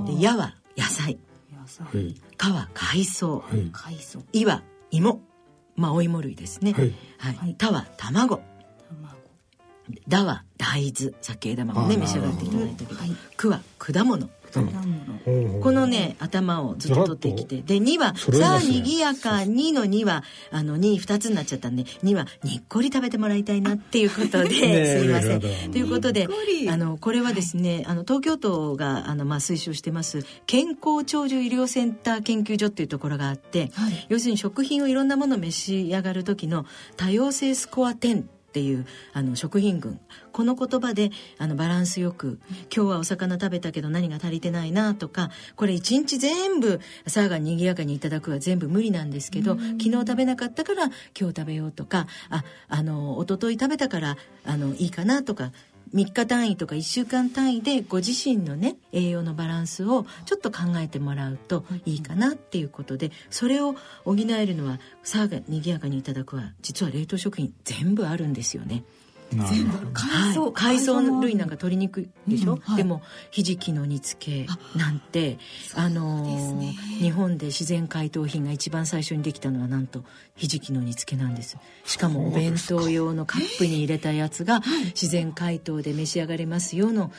[0.06, 1.18] でやは野菜
[2.36, 4.22] かは海藻、海藻。
[4.32, 5.20] いは芋。
[5.74, 6.74] まあお芋類ですね。
[7.18, 8.42] はい、たは卵。
[10.08, 11.14] だは大豆。
[11.20, 13.00] 酒枝豆もね召し上がっていただいたけど、
[13.36, 17.62] くは果物このね頭をずっと取ってきて。
[17.62, 24.50] で2は「さあにぎやかに」の2はあの22つになっちゃったんで2はにっこり食べてもらいたいなっていうことで、
[25.00, 25.40] すいません。
[25.40, 26.28] ということで
[26.68, 38.24] あのこれはですねあの東京都があの、まあ、推奨してます健康長寿医療センター研究所っていうところがあって、はい、要するに食品をいろんなものを召し上がる時の多様性スコア10
[38.56, 40.00] っていうあの食品群。
[40.32, 42.40] この言葉であのバランスよく
[42.74, 50.84] 今日はお魚食べたけど何が足りてないなとかこれ一日全部さあが賑やかにいただくは全部無理なんですけど昨日食べなかったから
[51.18, 54.16] 今日食べようとかああの一昨日食べたから
[54.46, 55.52] あのいいかなとか
[55.96, 68.84] 3日単位とか1週間単位でご自身のね栄養のバランスをちょっと考えてもらうといいかなっていうことでそれを補えるのはさあがにぎやかにいただくは実は冷凍食品全部あるんですよね。
[69.30, 69.78] 全部。
[69.92, 72.58] 海藻、はい、海藻類なんか取りにくいでしょ、うん。
[72.60, 75.38] はい、でもひじきの煮付けなんて
[75.74, 80.04] あのー、日本で自然解凍品が一番最初にできたのはなんと
[80.36, 81.56] ひじきの煮付けなんです。
[81.84, 87.10] しかもお弁当用のカップに入れたやつが自然解凍で召し上がれますよの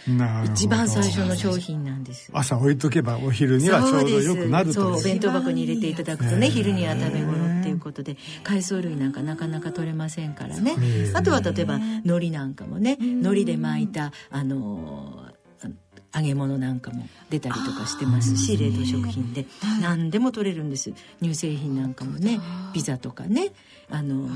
[0.46, 10.76] 一番最初の商品なんです朝置いとけばお昼にはちょうどよくなるとそうお弁当箱に入れていただくとね昼には食べ物っていうことで海藻類なんかなかなか取れませんからね。
[11.13, 15.27] あとは例えば海苔なんかもね海苔で巻いたあの
[16.15, 18.36] 揚げ物なんかも出たりとかしてます。
[18.38, 19.45] し冷凍食品で。
[19.81, 20.93] 何でも取れるんです。
[21.21, 22.39] 乳製品なんかもね
[22.73, 23.51] ピザとかね
[23.89, 24.30] あの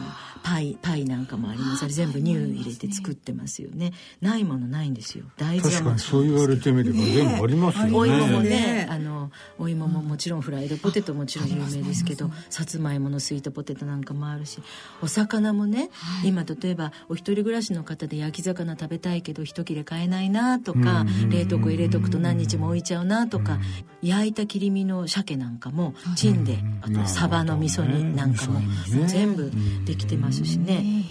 [0.44, 1.84] パイパイなんかもあります。
[1.84, 3.92] あれ全部乳入れて作ってますよね。
[4.22, 5.26] ないものないんですよ。
[5.38, 7.92] 大豆は確かにそう言われてみれば全部ありますよね。
[7.98, 14.60] お芋もねあのお芋ももちろんフライドポテトもちろん有名ですけどさつまいものスイートポテトなんかもあるし
[15.02, 15.90] お魚もね、
[16.24, 23.60] 今例えばお一人暮らしの方で焼き魚食べたいけど一切れ買えないなとか冷凍庫入れとくと何日も置いちゃうなとか
[24.02, 28.60] 焼いた切り身の鮭なんかもチンであとサバの味噌煮なんかも
[29.08, 31.06] 全部部できてますしね。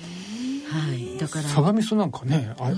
[0.69, 1.49] はい、だから。
[1.49, 2.73] サバ味噌なんかね、あ、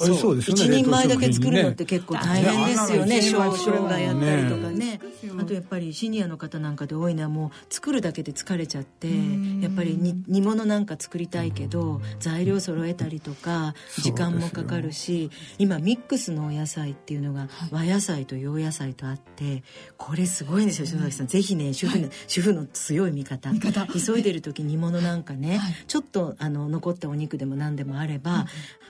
[0.00, 0.64] ありそうですよね。
[0.64, 3.22] 一人前だけ作るのって結構大変ですよね。
[3.22, 5.00] 少々がやったりとかね。
[5.38, 9.08] あとやっぱりシニアの方なんかで多いのはもう作るだけで疲れちゃって
[9.60, 19.62] やっぱり煮物なんか作りたいけど材料揃えたりとか時間もかかるし今ミックスのお野菜っていうのが和野菜と洋野菜とあって
[19.96, 21.26] これすごいんですよ篠崎さん。
[21.26, 23.50] ぜひね主婦の主婦の強い味方。
[23.52, 28.46] 急いでる時煮物なんかねちょっとあの残ったお肉でも何でもあれば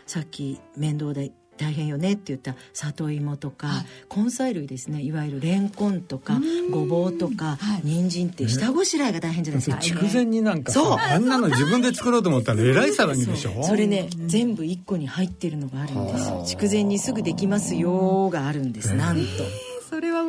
[0.06, 5.00] さっき面倒で大変よねって言った里芋とか、はい、根菜類ですね。
[5.00, 6.38] いわゆるレンコンとか
[6.70, 10.98] ごぼうとか、はい、人参って下ごしらえが大変じゃないですか、筑前煮なんかそう。
[10.98, 13.62] あんなの自分で作ろうと思ったらえらい騒ぎでしょ？
[13.62, 18.94] それね全部1個に入ってるのがあるんです筑前煮すぐできますよがあるんです。
[18.94, 19.22] なんと。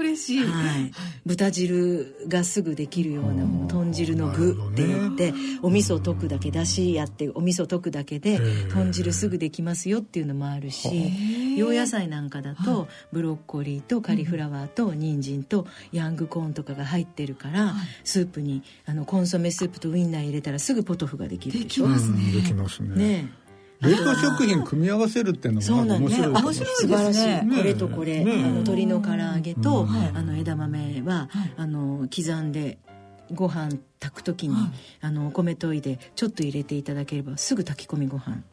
[0.08, 0.92] 嬉しい、はい、
[1.26, 8.40] 豚汁がすぐできるような豚汁の具って言って、ね、お味噌溶くだけだしやってお味噌溶くだけで
[8.70, 21.88] 豚汁すぐできますよっていうのもあるし洋野菜なんかだとブロッコリーとカリフラワーと人参とヤングコーンとかが入ってるから、スープにあのコンソメスープとウインナー入れたらすぐポトフができるでしょ。
[21.88, 22.32] できますね。
[22.32, 22.96] できますね。
[22.96, 23.47] ね
[23.82, 32.80] 冷凍食品組み合わせるっていうのも面白い面白い素晴らしい、ね、これとこれ、ね、あの鶏の唐揚げと、うん、あの枝豆は、はい、あの刻んで
[33.34, 38.44] ご飯炊く時に、はい、あのお米といでちょっと入れていただければすぐ炊き込みご飯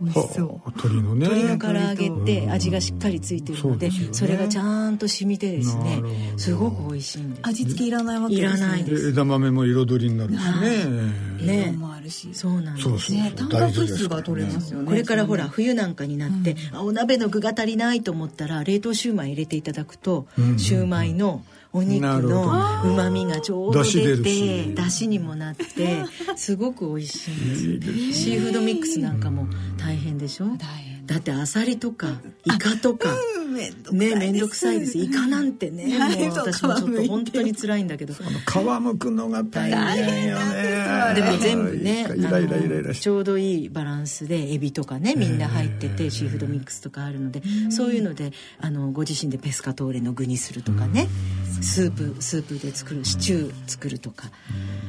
[0.00, 0.70] 美味しそう。
[0.70, 1.28] 鶏のね。
[1.28, 6.02] 鶏の唐揚げって味がしっかりついてるので,、それがちゃんと染みてですね。
[6.36, 7.40] すごく美味しいんです。
[7.42, 9.08] 味付けいらないわけです、ね、いらないです。
[9.08, 10.40] 枝豆も彩りになるし
[11.46, 11.66] ね。
[11.66, 11.72] ね。
[11.72, 12.28] もあるし。
[12.32, 13.12] そうなんです。
[13.12, 14.86] ねタンパク質が取れますよね。
[14.86, 22.44] これからほら冬なんかになって、うん、お鍋の具が足りないと思ったら冷凍シューマイ入れていただくと、うん、シューマイのお肉の
[22.84, 25.06] うまみがちょうど出てだし。
[25.08, 25.64] にもなって
[26.36, 27.30] すごく美味しい
[27.76, 28.12] んです。
[28.14, 29.46] シーフードミックスなんかも
[29.78, 30.46] 大変でしょ？
[31.08, 32.08] だってアサリとか
[32.44, 33.08] イカとか。
[33.92, 34.98] ね面倒くさいです。
[34.98, 38.14] イカなんてねもう私もちょっと本当に辛いんだけど。
[38.14, 38.18] 皮
[38.80, 41.14] むくのが大変よね。
[41.14, 42.06] でも全部ね
[42.94, 51.08] ちょうどいいバランスでエビとかねみんな入っててシーフードミックスとかあるのでそういうのであのご自身でペスカトーレの具にするとかね
[51.62, 54.30] スープスープで作るシチュー作るとか。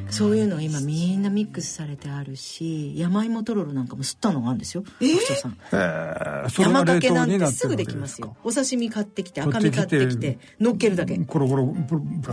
[0.10, 6.09] そういうの今みんなミックスされてあるし山芋とろろなんかも吸ったのがあるんですよえー、
[6.50, 7.00] 山か？
[7.00, 8.36] けなんてすぐできますよ。
[8.44, 11.18] お刺身買ってきて赤身買ってきて乗っけるだけ。
[11.20, 11.74] コロコロ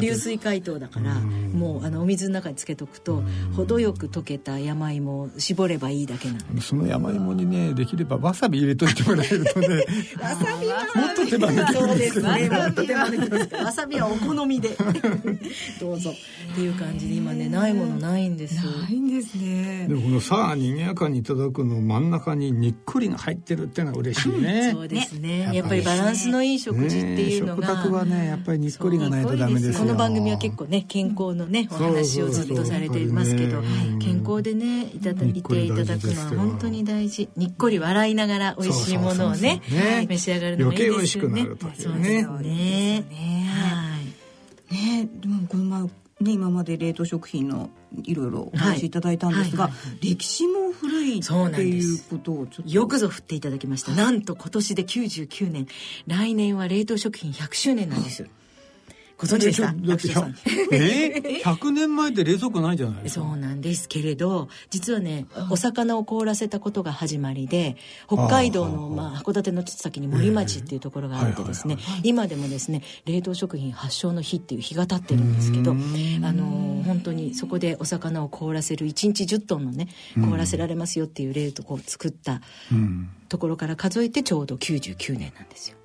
[0.00, 3.22] 流水解凍だからもうあのお水の中につけとくと
[3.54, 9.68] 程よく溶けた山芋を絞ればいいだけなのその山芋にねできればわさび入れといてもらえるとね
[10.20, 12.22] わさびはもっと手間抜きそうです。
[12.22, 13.64] ねもっと手間抜きです。
[13.64, 14.70] わさびはお好みで。
[15.80, 16.10] どうぞ。
[16.52, 19.86] っていう感じで今ねないものないんですないんですね。
[19.88, 24.70] でもこのさあにぎやかにいただくの真ん中ににっくりが入ってるっていうのは嬉しいね。
[24.72, 25.50] そうですね。
[25.52, 33.62] やっぱりバランスのいい食事っていうのが、ね、食卓はねやっぱりにっくりがないとダメですこの番組は結構ね健康のねお話をずっとされていますけど
[34.00, 37.28] 健康でねいただいていただくのは本当に大事。
[37.36, 39.62] にっこり笑いながら美味しいものをね
[40.08, 40.96] 召し上がるのもいいですよね。
[40.96, 42.22] 余計美味しくなるというね。
[42.24, 43.04] そうですね。
[43.48, 43.98] は
[44.70, 44.74] い。
[44.74, 47.68] ねでもこのまね、今まで冷凍食品の
[48.04, 49.72] いろいろお話しいただいたんですが、はい。
[49.72, 52.70] はいはい、歴史も古いっていうことをちょっと。
[52.70, 55.66] よくぞ振っていただきました、はい、なんと今年で99年。
[56.06, 58.26] 来年は冷凍食品100周年なんです
[59.18, 59.74] ご存知でした？
[60.72, 63.24] えー、100年前って冷蔵庫ないじゃないですか。
[63.24, 67.76] そうなんですけれど実はねお魚を凍らせたことが始まりで
[68.08, 79.88] 北海道の、まあ、函館の先に森町っていうところがあってですね、今でもですね冷凍食品発祥の日っていう日が経ってるんですけどあの本当にそこでお魚を凍らせる1日10トンのね
[80.20, 82.42] 凍らせられますよっていう冷凍庫を作った
[83.28, 85.78] ところから数えてちょうど99年なんですよ。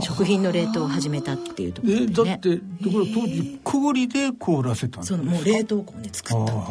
[0.00, 6.62] 食品の冷凍を始めたっていうところで、ね、えだってところ当時氷で凍らせたんそうもう冷凍庫をね作ったんで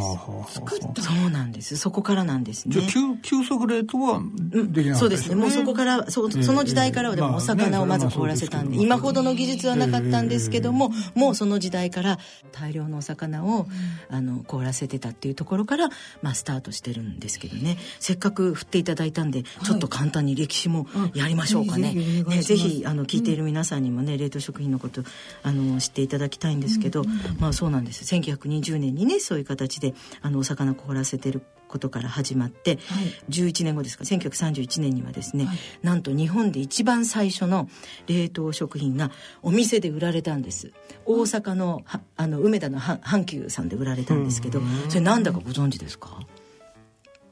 [0.51, 1.01] す作った。
[1.01, 1.77] そうなんです。
[1.77, 2.73] そこからなんですね。
[2.73, 5.35] じゃ急急速冷凍はできなかった、ね、そうですね。
[5.35, 12.19] もうそこからそその時代からはでもお魚をまず凍らせたんで,、今ほどの技術はなかったんですけども、もうその時代から
[12.51, 13.67] 大量のお魚を、
[14.09, 15.89] あの凍らせてたっていうところから、
[16.21, 17.77] まあ、スタートしてるんですけどね。
[17.99, 25.03] せっかく振っていただいたんで、ちょっと簡単に歴史もやりましょうかね、ねぜひあの聞いている皆さんにもね、冷凍食品のこと
[25.43, 27.03] あの知っていただきたいんですけど、
[27.39, 37.69] まあそうなんです1920年にねそういう形であのお魚凍らせてることから始まって、はい、11年後ですか？1931年にはですね、はい、なんと日本で一番最初の
[38.07, 40.71] 冷凍食品がお店で売られたんです。
[41.05, 41.83] 大阪の
[42.15, 46.19] あの梅田の阪急さんで売られたんですけどそれなんだかご存知ですか？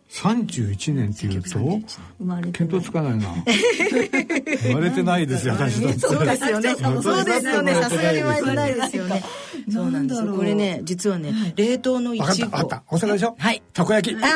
[0.10, 3.34] 31年っていうと見当つかないな。
[4.62, 6.76] 生まれてないですよ私だってそうですよね。
[6.76, 7.74] そうですよね。
[7.82, 9.24] さすがに生まれてないですよね。
[9.72, 10.34] そうなんですよ。
[10.34, 13.36] これね実はね冷凍のいちごあった大阪でしょ？
[13.38, 13.62] はい。
[13.74, 14.16] たこ焼き。
[14.16, 14.28] あ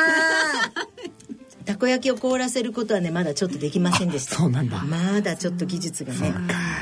[1.64, 4.34] たこ焼きを凍らせることはねまだちょっとできませんでした。
[4.36, 4.82] そうなんだ。
[4.84, 6.34] まだちょっと技術がね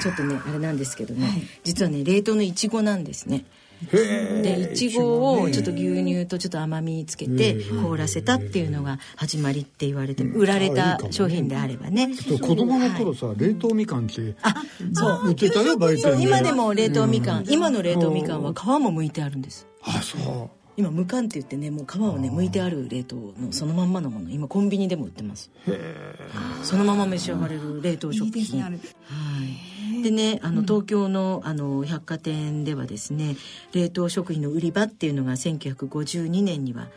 [0.02, 1.46] ちょっとねあれなんですけどね。
[1.62, 3.44] 実はね冷凍のいちごなんですね
[3.92, 12.10] でいちごをちょっと牛乳とちょっと甘みつけて凍らせたっていうのが始まりって言われて売られた商品であればね。
[12.16, 14.54] 子供の頃さ冷凍みかんってあ
[14.92, 15.28] そう。
[15.28, 19.66] 売ってたよ売店今でも冷凍みかん今の冷凍みかんは皮も剥いてあるんです。
[19.82, 24.30] あそう今無寒って言ってねもう皮をね剥いてある冷凍のそのまんまのもの。
[24.30, 25.50] 今コンビニでも売ってます。
[26.62, 28.62] そのまま召し上がれる冷凍食品。
[28.62, 28.78] はい
[30.02, 33.36] でねあの東京のあの百貨店ではですね
[33.72, 36.88] 冷凍食品の売り場っていうのが1952年には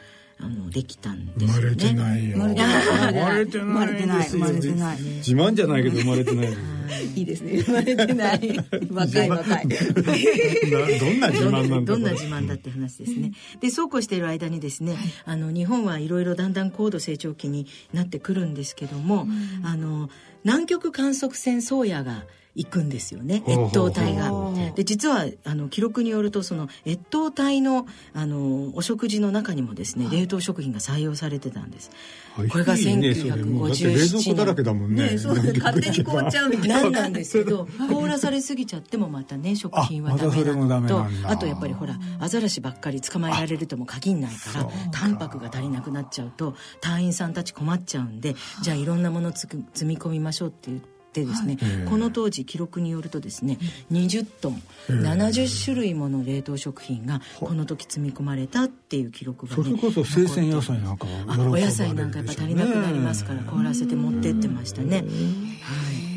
[0.44, 1.76] あのできたんですよね。
[1.78, 2.38] 生まれてないよ。
[2.38, 3.66] 生まれてない。
[3.66, 4.28] 生まれてない。
[4.28, 4.98] 生まれてない。
[5.00, 6.58] 自慢じゃないけど生まれてない。
[7.16, 7.62] いいですね。
[7.62, 8.60] 生まれてない。
[8.92, 9.68] 若い若い。
[9.68, 11.94] どんな自慢なんだ。
[11.94, 13.34] どんな自慢だって話ですね。
[13.60, 19.28] で、そうこうしている間にですね、あの日本はいろいろだんだん高度成長期になってくるんですけども、
[19.64, 20.10] あの
[20.44, 24.32] 南極観測船宗谷が行くんですよね越冬隊が。
[24.76, 31.92] で実はあの記録によるとその越冬隊のあのお食事の中にもですね冷凍食品が採用されてたんです。
[32.36, 33.94] これが1957年。
[33.94, 35.12] 冷蔵庫だらけだもんね。
[35.12, 37.02] ねそう勝手に凍っちゃうみたいな。
[37.02, 50.91] なんですけど凍らされすぎちゃってもまたね食品はダメなとあとやっぱりほらアザラシばっかり捕まえられるとも限んないからタンパクが足りなくなっちゃうと隊員さんたち困っちゃうんでじゃあいろんなもの積み込みましょうって言って。
[51.14, 53.58] でですね、はい、この当時記録によるとですね
[53.92, 64.98] 20トン70種類もの冷凍食品がこの時積み込まれたっていう記録がねそれこそ生鮮野菜なんかあお野菜なんかやっぱ足りなくなりますから凍らせて持ってってましたね。
[64.98, 66.12] はい。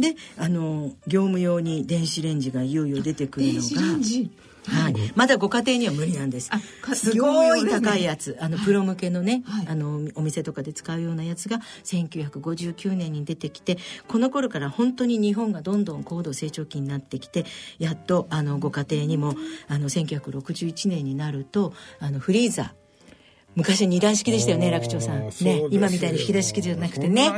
[0.00, 3.60] であの業務用に電子レンジがいよいよ出てくるのが
[4.68, 6.50] はい、まだご家庭には無理なんです。
[6.94, 17.44] すごい高いやつ、あのプロ向けのね、はい、あのお店とかで使うようなやつが1959年に出てきて、この頃から本当に日本がどんどん高度成長期になってきて、
[17.78, 19.34] やっとあのご家庭にも
[19.68, 22.62] あの1961年になるとあのフリーザ。
[22.62, 22.88] ー
[23.58, 25.30] 昔二段式でしたよね楽長さん。
[25.42, 27.28] ね今みたいに引き出し式じゃなくてね。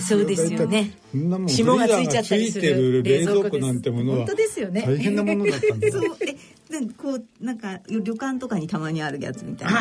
[0.00, 0.92] そうですよね。
[1.46, 4.82] 霜がついちゃったりする冷蔵庫なんてものは本当ですよね。
[4.86, 6.08] 大変なものだったんですで
[6.96, 9.80] こうなんか旅館とかにたまにあるやつみたいな。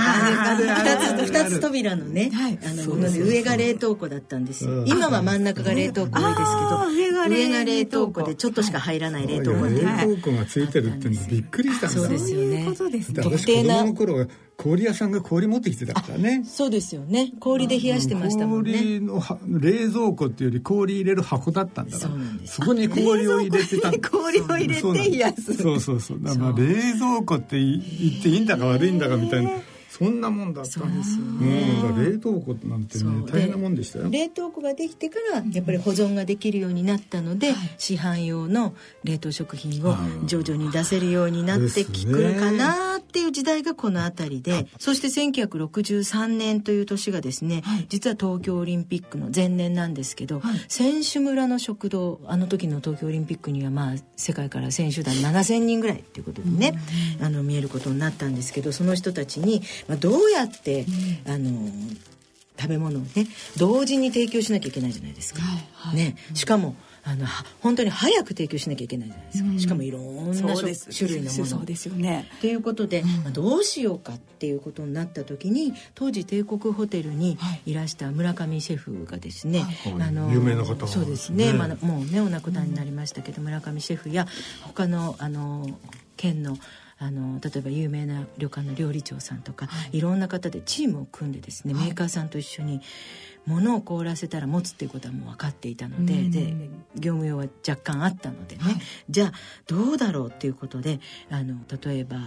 [0.56, 4.86] 二つ二つ扉のね、はい、あの上が冷凍庫だったんですよ。
[4.86, 6.56] 今は真ん中が冷凍庫多いです
[7.00, 8.24] けど上が冷凍庫。
[8.24, 12.68] でちょっとしか入らない冷凍庫冷凍庫がついてるってびっくりしたそうですよね。
[13.16, 14.28] 特定な頃
[14.62, 16.43] 氷屋さんが氷持ってきてたからね。
[16.45, 17.32] そうですよね。
[17.39, 18.74] 氷で冷やしてましたもんね。
[18.74, 22.14] 氷の冷蔵庫っていうより氷入れる箱だったんだから
[22.45, 23.91] そこに氷を入れてた。
[23.91, 25.55] 氷を入れて冷やす。
[25.55, 27.80] そうそうそうだから冷蔵庫って言
[28.20, 29.49] っていいんだか悪いんだかみたいな
[29.92, 31.92] そんなもんだったんですよね、う。
[31.92, 34.10] ん、冷凍庫なんてね大変なもんでしたよ。
[34.10, 38.74] 冷凍庫ができてからやっぱり保存ができるようになったので、市販用の
[39.04, 56.80] 冷凍食品を徐々に出せるようになってくるかなっていう時代がこの辺りで、そして1963年という年がですね、実は東京オリンピックの前年なんですけど、選手村の食堂あの時の東京オリンピックにはまあ世界から選手団7,000人ぐらいっていうことでね、
[57.22, 60.86] あの見えることになったんですけどその人たちにまあ、どうやって、
[61.28, 61.70] あの
[62.60, 63.28] 食べ物をね
[63.58, 65.42] 同時に提供しなきゃいけないじゃないですか。
[65.42, 67.26] はいはい、ね、しかもあの
[67.62, 71.46] 本当に早く提供しなきゃいけないじゃないですか、うん、しかもいろんな種類のもの。
[71.46, 71.96] そうですよ。
[71.96, 72.30] ね。
[72.42, 77.74] ということで、うん、まあ、どうしようかっていうことになった時に当時帝国ホテルにい。
[77.74, 84.28] らした村上シェフがですね、はい、あの有名な方そうですね、まあ、もうねお亡くなりになりましたけど、村上シェフや
[84.62, 85.68] 他のあの
[86.18, 86.58] 県の
[87.04, 92.80] あの例えば有名な旅館の料理長さんとか、はい、いろんな方でチームを組んでですね、メーカーさんと一緒に
[93.48, 96.54] 物を凍らせたら持つっていうことはもう分かっていたのでで
[96.96, 98.76] 業務用は若干あったのでね、はい、
[99.10, 99.32] じゃあ
[99.68, 102.20] どうだろうっていうことであの例えば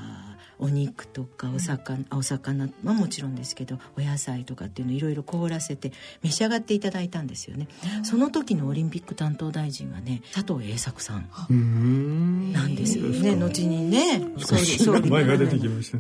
[0.58, 5.92] お肉とかお魚,、お魚はもちろんですけどお野菜とかっていうのいろいろ凍らせて
[6.22, 7.68] 召し上がっていただいたんですよね。
[8.02, 13.34] その時のオリンピック担当大臣はね佐藤栄作さんなんですよね。
[13.36, 15.98] 後にね総理総理前が出てきました。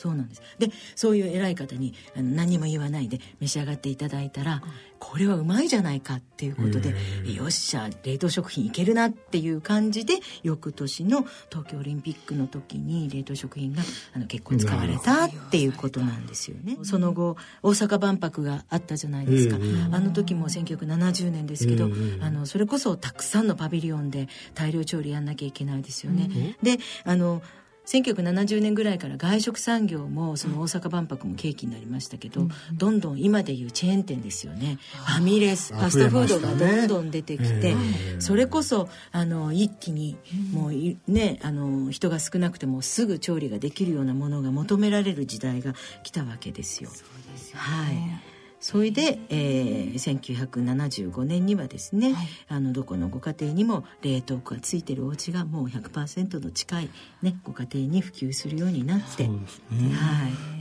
[0.00, 0.42] そうなんです。
[0.58, 4.62] でそういう偉い方にあの何も言わないで召し上がっていただいたら、
[4.98, 6.94] これはうまいじゃないかっていうことで、
[7.30, 13.82] よっしゃ冷凍食品いけるなっていう感じで翌年の東京オリンピックの時に冷凍食品が
[14.14, 16.78] あの結構使われたっていうことなんですよね。
[16.82, 19.56] その後大阪万博があったじゃないですか、
[19.92, 21.90] あの時も1970年ですけど、
[22.22, 26.56] あのそれこそたくさんのパビリオンで大量調理やんなきゃいけないですよね。
[26.62, 27.42] であの
[27.90, 34.78] 1970年ぐらいから外食産業もその大阪万博も契機になりましたけど、うん、どんどん今でいうチェーン店ですよね。
[34.92, 37.74] ファミレスファストフードがどんどん出てきて、
[38.20, 40.16] それこそあの一気に
[40.52, 40.72] もう
[41.10, 45.74] ねあの人が少なくてもすぐ調理ができるようなものが求められる時代が
[46.04, 46.90] 来たわけですよ。
[46.90, 48.29] そうですよね、はい
[48.70, 56.90] それで、えー、1975年にはですね、はい、あのどこのご家庭にも冷凍庫がついてるお家がもう100%の近い、
[57.20, 59.40] ね、ご家庭に普及するようになって、ね、
[59.92, 60.59] はい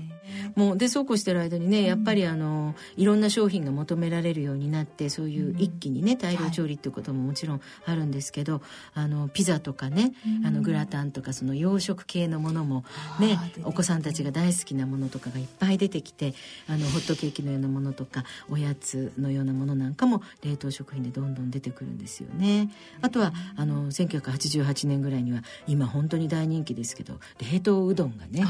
[0.55, 8.61] もうでそうこうしてる間にねやっぱりあのいろんな商品が求められるようになってそういう一気にね大量調理っていうことももちろんあるんですけど、
[8.93, 10.13] あのピザとかね
[10.45, 12.83] あのグラタンとかその洋食系のものも
[13.19, 16.33] ねお子さんたちが大好きなものとかがいっぱい出てきて
[16.67, 22.69] あのホットケーキのようなものとかおやつのようなものなんかも冷凍食品でどんどん出てくるんですよね。
[23.01, 27.19] あとはあの1988年ぐらいには今本当に大人気ですけど
[27.51, 28.45] 冷凍うどんがね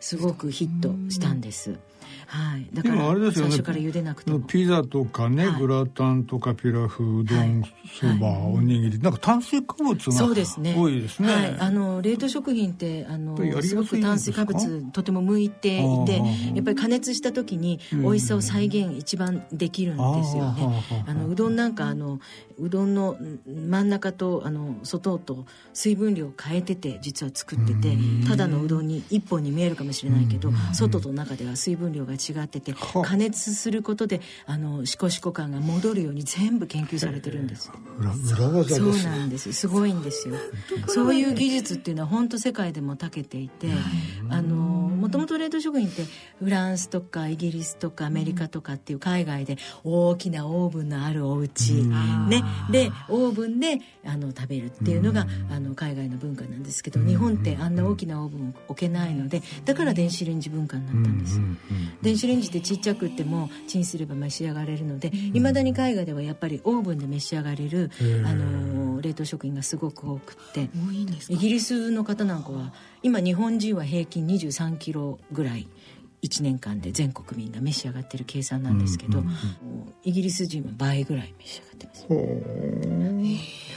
[0.00, 1.76] すごくヒットしたんです。
[2.30, 4.40] はい、だから最初から茹でなくても。
[4.40, 7.64] ピザとかね、はい、グラタンとかピラフうどん
[7.98, 8.98] そば、はい、おにぎり。
[8.98, 10.74] なんか炭水化物が多いですね。
[10.76, 16.18] 多いですね、はい、あの冷凍食品ってあのすごく炭水化物とても向いていて
[16.54, 20.84] やっぱり加熱した時に美味しさを再現一番できるんですよね。
[21.06, 22.20] あのうどんなんかあの
[22.58, 23.16] うどんの
[23.46, 27.96] 真ん中とあの外と水分量を変えてて実は作ってて
[28.28, 37.70] ただのうどんに1本に見えるかもしれないけど外と中では水分量が違ってて加熱することであのシコシコ感が戻るように全部研究されてるんです。
[37.98, 40.36] 裏技そうなんですすごいんですよ。
[40.88, 43.68] そういう技術っていうのは本当世界でも長けていて
[44.28, 46.02] あのもともと冷凍食品って
[46.38, 51.72] フランスとかイギリスとかアメリカとかっていう海外で大きなオーブンのあるお家
[52.28, 52.42] ね。
[52.70, 61.40] でオーブンであの食べるっていうのがあの海外の文化なんですけど日本ってあんな大きなオーブンを置けないのでだから電子レンジ文化になったんです
[62.08, 67.90] 電子レンジってちっちゃくってもチンすれば召し上がれるのでいまだに海外ではやっぱりオーブンで召し上がれる
[68.24, 70.70] あの冷凍食品がすごく多くって
[71.28, 75.68] イギリスの方なんかは今日本人は平均23キロぐらい
[76.22, 79.34] 1年間で全国民が召し上がってる計算なんですけど、うんうん、
[80.02, 82.06] イギリス人は倍ぐらい召し上がってます、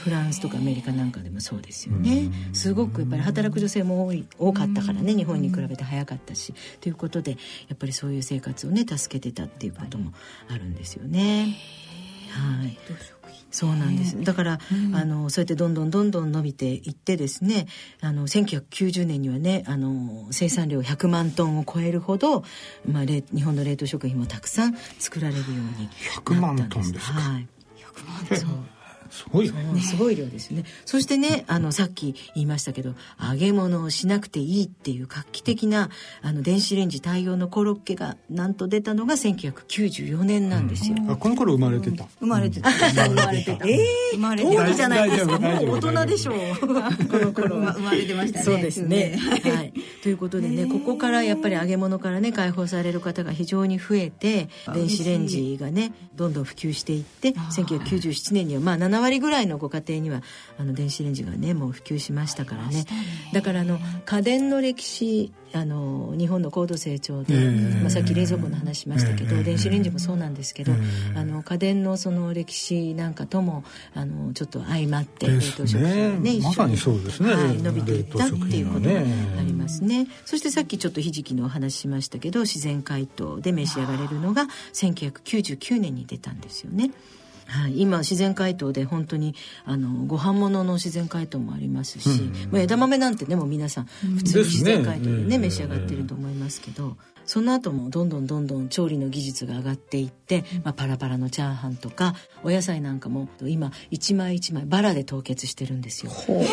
[0.02, 6.54] フランスとかアメリカなんかでもそうですよね、すごくやっぱり働く女性も多い多かったからね日本に比べて早かったし。
[6.80, 7.36] ということでや
[7.74, 10.12] っぱりそういう生活をね助けてたっていうことも
[10.48, 11.56] あるんですよね。
[12.32, 12.78] はい、
[13.50, 14.22] そうなんです。
[14.22, 17.66] だから、うん、あのそうやってどんどんどんどん伸びていってですね
[18.00, 22.44] あの1990年にはねあの生産量100万トンを超えるほど、
[22.86, 26.20] まあ、日本の冷凍食品もたくさん作られるようになったんです。
[26.20, 28.81] 100万トンですか、はい、100万トン
[29.12, 29.96] すごい、ね、す。
[29.96, 30.64] ごい量ですね。
[30.86, 35.90] そしてねあのさっき言いましたけど揚げ物をしなくていいっていう画期的な
[36.22, 42.70] あの電子レンジ対応のコロッケがなんと出たのが1994年なんですよ、うん、あこの頃生まれてた、生まれてた。
[42.70, 43.66] 生まれてた。
[43.66, 45.70] ええー、生まれてたじゃないですかもう。
[45.72, 46.36] 大人でしょう。
[46.60, 48.44] この頃生まれてましたね。
[48.44, 49.18] そうですね。
[49.18, 49.72] はい。
[50.02, 60.22] ということでねここからやっぱり揚げ物からね解放される方が非常に増えて電子レンジがねどんどん普及していって1997年にはまあ7割ぐらいのご家庭には
[60.58, 62.84] あの電子レンジがねもう普及しましたからね。
[63.32, 79.02] だからあの家電の歴史あの日本の高度成長で、えー、まあ、さっき冷蔵庫の話しましたけど、えー、電子レンジもそうなんですけど、えー、あの家電のその歴史なんかともあのちょっと相まって冷凍食品がねまさにそうですね、はい、伸びていったっていうことがあ
[79.42, 80.08] りますね。
[80.24, 86.92] そしてさっきちょっとひじきのお話しましたけど自然解凍で召し上がれるのが1999年に出たんですよね。
[87.52, 89.34] はい、今自然解凍で本当に
[89.66, 92.08] あのご飯物の自然解凍もありますし、
[92.50, 106.12] うん、枝豆なんてねもう皆さん普通に自然解凍でね、ね、召し上がってると思いますけど、その後もどんどんどんどん調理の技術が上がっていって、まあ、パラパラのチャーハンとかお野菜なんかも今一枚一枚バラで凍結してるんですよ。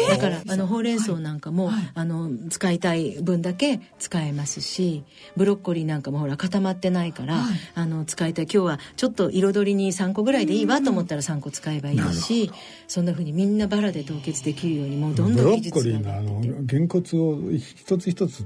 [0.09, 5.03] だからあのほうれん草なんかも、はい、あの使いたい分だけ使えますし
[5.36, 8.45] ブロッコリーなんかもほら固まってないから、はい、あの使いたい。
[8.51, 12.51] 今日はちょっと彩りに3個ぐらいでいいわと思ったら3個使えばいいし
[12.88, 18.45] そんなふうにみんなバラで凍結できるようにもうどんどん技術がブロッコリーのあのげんこつを一つ一つ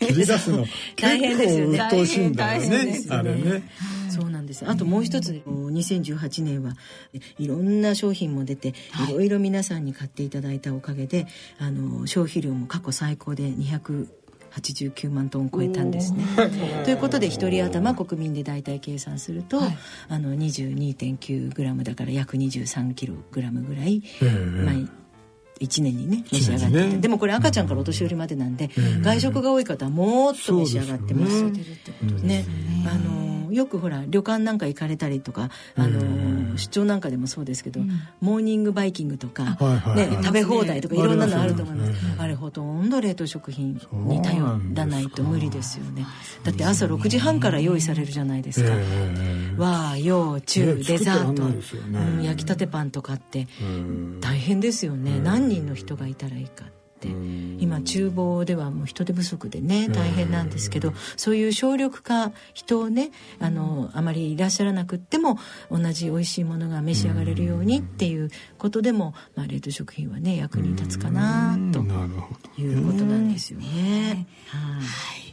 [0.00, 0.66] 切り出すの。
[0.96, 1.78] 大変ですよね。
[1.78, 2.84] 鬱陶しいんだよね。
[2.84, 3.00] ね。
[3.08, 3.62] あれね。
[4.10, 4.68] そうなんです。
[4.68, 6.76] あともう一つ2018年は
[7.38, 8.74] いろんな商品も出て
[9.08, 9.12] い。
[9.12, 11.26] ろいろ皆さんに買っていただいたおかげで
[11.58, 14.06] あの消費量も過去最高で200
[14.60, 16.24] 89万トン超えたんですね。
[16.84, 19.78] ということで1人頭国民で大体計算すると、はい、
[20.08, 24.02] あの 22.9g だから約 23kg ぐらい、
[24.64, 24.74] まあ、
[25.60, 31.44] 1年にね召し上がってて、ね、でもこれ赤ちゃんからお年寄りまでなんで、うん、外食が多い方はもっと召し上がってます。
[31.44, 31.52] ね。
[32.22, 32.44] ね
[32.86, 33.24] あの
[33.54, 37.90] よくほら旅館なんか行かれたりとかあの、出張なんかでもそうですけど、うん、
[38.20, 39.56] モーニングバイキングとか、
[39.94, 41.92] ね、食べ放題とかいろんなのあると思います。
[42.18, 44.44] あれほとんど冷凍食品に頼
[44.74, 46.04] らないと無理ですよね。
[46.42, 46.52] だ。
[46.52, 48.72] って朝6時半から用意されるじゃないですか。
[49.56, 51.60] 和洋中デザート、ね
[51.92, 53.46] うん、焼きたてパンとかって
[54.20, 55.20] 大変ですよね。
[55.20, 56.74] 何人の人がいたらいいかって。
[57.58, 65.38] 今厨房ではもう人手不足でね大変なんですけどそういう省力化人をねあのあまりいらっしゃらなくっても
[65.70, 71.80] 同じ美味しいものが召し上がれるようにっていうことでも、まあ、冷凍食品はね役に立つかなと
[72.60, 74.26] いうことなんですよね。
[74.48, 74.80] は
[75.20, 75.23] い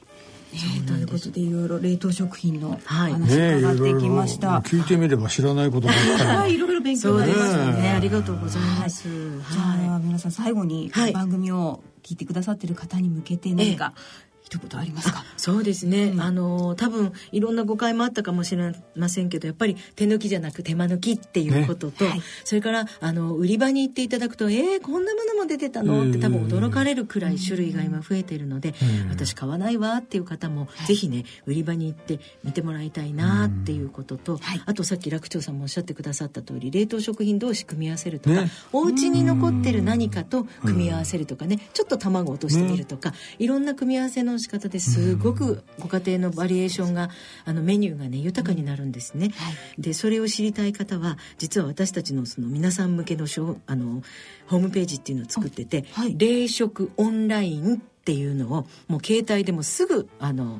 [0.52, 7.90] ね、ということでいろいろ冷凍食品の話伺ってきました、ね、聞いてみれば知らないことばっかり いろいろ勉強になりましたね。
[7.90, 15.24] ありがとうございます、はい、じゃあ皆さん最後に番組を聞いてくださってる方に向けて何か、ってことありますか？
[15.38, 22.10] そうですね、うん、あの多分いろんな誤解もあったかもしれませんけどやっぱり手抜きじゃなく手間抜きっていうことと、ね。
[22.10, 28.74] はい、それからあの売り場に行っていただくと「えー、こんなものも出てたの?」って多分驚かれるくらい種類が今増えているので、
[29.10, 45.16] 私買わないわっていう方も、はい、ぜひね売り場に行って見てもらいたいなっていうことと、はい、あとさっき楽長さんもおっしゃってくださった通り冷凍食品同士組み合わせるとか、ね、お家に残ってる何かと組み合わせるとかねちょっと卵落としてみるとか、いろんな組み合わせの仕方です。
[45.16, 47.10] ごくご家庭のバリエーションが
[47.46, 49.32] あのメニューがね豊かになるんですね。
[49.78, 53.26] でそれを知りたい方は実は私たちのその皆さん向けの
[53.68, 54.04] あの
[54.48, 60.60] ホームページっていうのを作ってて、はい、冷食オンラインっていうのをもう携帯でもすぐあの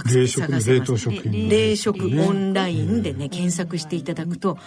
[0.00, 4.58] 冷食冷凍食品冷食オンラインでね検索していただくと、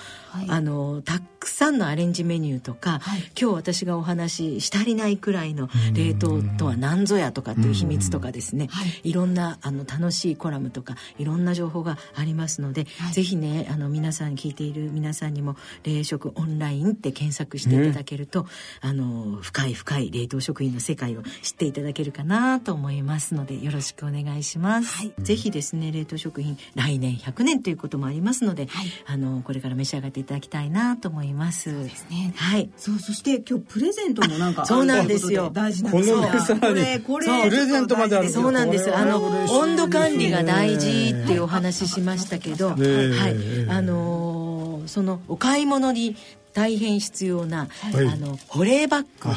[0.47, 3.01] あのたくさんのアレンジメニューとか、
[3.39, 8.69] 今日私がお話ししたりないくらいの冷凍とは何ぞやとかっていう秘密とかですね、
[9.03, 9.13] い。
[9.15, 18.45] ろんなあの楽しいコラムとかいろんな情報がありますので、ぜひねあの皆さん聞いている皆さんにも冷食オンラインって検索していただけると、
[18.81, 24.97] あの深い深い冷凍食品の世界を知っていただけるかなと思いますのでよろしくお願いします。
[24.97, 31.71] はいぜひですね冷凍食品来年100年ということもありますので、はい、あのこれから召し上がっていただきたいなと思います。
[31.71, 32.33] そうですね。
[32.35, 32.69] はい。
[32.77, 35.49] そうそして今日プレゼントもなんかそうなんですよ。
[35.53, 36.17] 大事なんですよ。
[36.59, 38.95] これこれプレゼントまであるそうなんです。
[38.95, 43.69] あの温度管理が大事っていうお話ししましたけど、はい。
[43.69, 46.15] あのそのお買い物に
[46.53, 49.29] 大変必要な、はい、あの保冷バッグ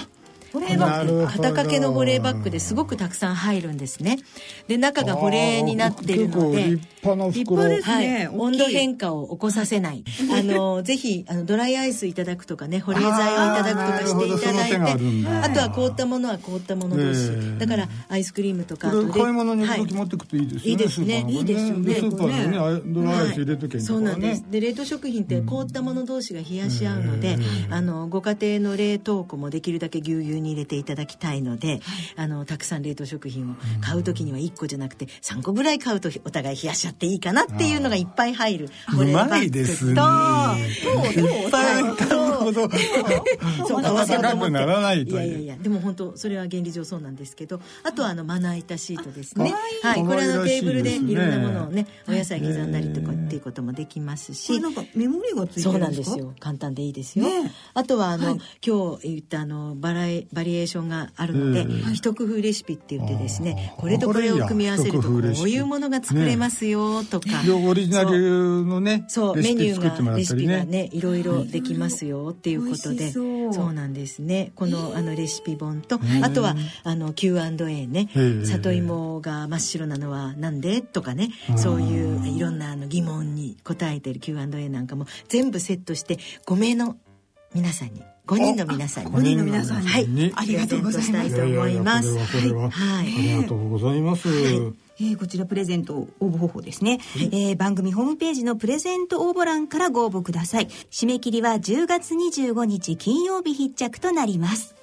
[0.53, 4.18] 保冷バッグ肩掛けの保冷バッグですごくたくさん入るんですね。
[4.66, 10.05] で中が保冷になってるので立派な立派ですね、はい、温度変化を起こさせない。
[10.32, 15.28] あのぜひあのドライアイスいただくとかね保冷剤をいただくとかしていただいて。
[15.42, 21.24] あとは凍ったものは凍ったもの同士だからアイスクリームとか買い物に行く時持ってくといいですよね、い、いですね。
[21.28, 24.44] いいですよねスーパーでねドライアイス入れとけ、そうなんです。
[24.51, 27.38] で冷凍食品って凍ったもの同士が冷やし合うので
[27.70, 31.80] あのご家庭の冷凍庫もできるだけぎゅうぎゅうに入れていただきたいので、はい、
[32.16, 39.95] あのたくさん冷凍食品を買う時には1個じゃなくて3個ぐらい買うとお互い冷やしちゃっていいかなっていうのがいっぱい入るうまいですね。
[39.95, 40.05] そう
[41.07, 42.68] いっぱい買うほど
[43.66, 43.84] そう。
[43.84, 44.22] 合わせよう。
[44.22, 44.28] と
[45.12, 49.55] いやいやいやでも本当それは原理上そうなんですけどあとはあのまな板シートですね。
[49.82, 54.61] はいこれのテーブルでいろんなものをねお野菜刻んだりとかっていうこともできますし。
[54.61, 56.11] なんかメモリがついてるんですか？
[56.12, 56.34] そうなんですよ。
[56.41, 57.26] 簡単でいいですよ。
[57.74, 67.28] あとはあの今日言ったあのバラエバリエーションがあるので、一工夫レシピって言ってですねこれとこれを組み合わせるとこういうものが作れますよとか、
[67.66, 73.10] オリジナルのねそうメニューがレシピがねいろいろできますよっていうことで。
[73.12, 73.72] そう。
[73.78, 74.52] なんですね。
[74.54, 78.08] このあのレシピ本とあとはあの Q&A ね。
[78.44, 80.80] 里芋が真っ白なのはなんで？
[80.80, 81.30] とかね。
[81.56, 86.16] そういういろんなあの疑問に答えてる Q&A なんかも全部セットして
[86.46, 86.96] 5名の
[87.54, 89.12] 皆さんに5人の皆さんに。
[89.12, 91.34] 5人の皆さんに、はい、ありがとうございます。
[91.34, 94.74] と思いますはい、ありがとうございます、はい。
[95.00, 100.66] えー、こちらプレゼント応募方法ですね、はい、えー、番組ホームページのプレゼント応募欄からご応募ください。
[100.90, 104.72] 締め切りは10月25日金曜日必着となります。
[104.72, 104.77] はい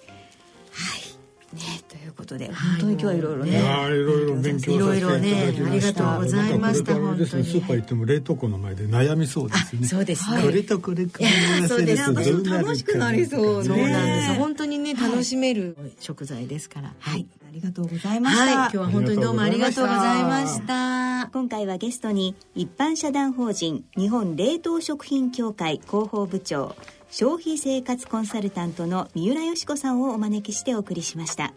[1.56, 3.60] ねということで、本当に今日はいろいろね。
[3.60, 5.72] いろいろ勉強させていただきました。
[5.72, 6.94] いろいろね、ありがとうございました。
[6.94, 7.46] 本当に。
[7.46, 9.88] スーパー行っても冷凍庫の前で悩みそうですね。
[9.88, 10.42] そうですね。
[10.42, 14.34] これとこれ組み合わせると楽しくなりそうそうなんです。
[14.36, 16.94] 本当にね、楽しめる食材ですから。
[17.00, 17.26] はい。
[17.48, 18.44] ありがとうございました。
[18.44, 18.54] はい。
[18.54, 21.30] 今日は本当にどうもありがとうございました。
[21.32, 26.76] 今回はゲストに一般社団法人日本冷凍食品協会広報部長
[27.18, 31.54] 消費生活コンサルタントの三浦佳子さんをお招きしてお送りしました。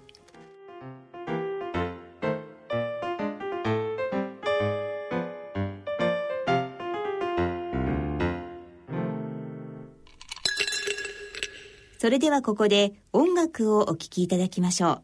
[11.99, 15.03] それではここで音楽をお聴きいただきましょ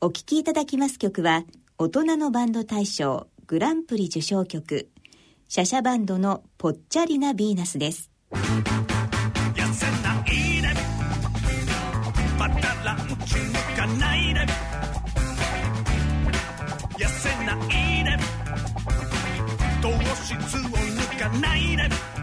[0.00, 0.06] う。
[0.06, 1.44] お聴きいただきます曲は、
[1.76, 4.88] 大人のバンド大賞グランプリ受賞曲、
[5.48, 8.10] シャシャバンドのぽっちゃりなヴィーナスです。
[21.32, 22.17] 抜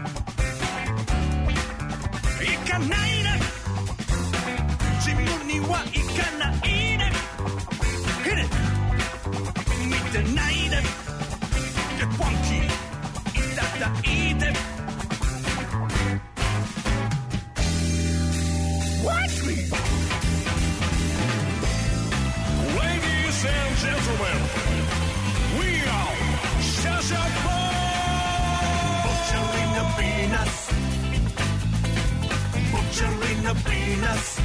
[32.96, 34.40] Butchering the penis.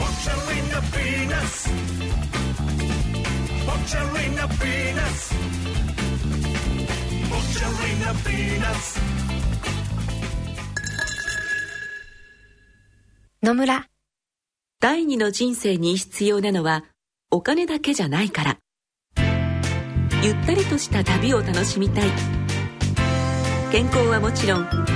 [0.00, 1.68] Butchering the penis.
[3.66, 5.18] Butchering the penis.
[7.28, 9.00] Butchering the penis.
[13.42, 13.86] 野村
[14.80, 16.84] 第二の人生に必要なのは
[17.30, 18.58] お金だけじゃないから
[20.22, 22.08] ゆったりとした旅を楽しみたい
[23.70, 24.95] 健康はもちろん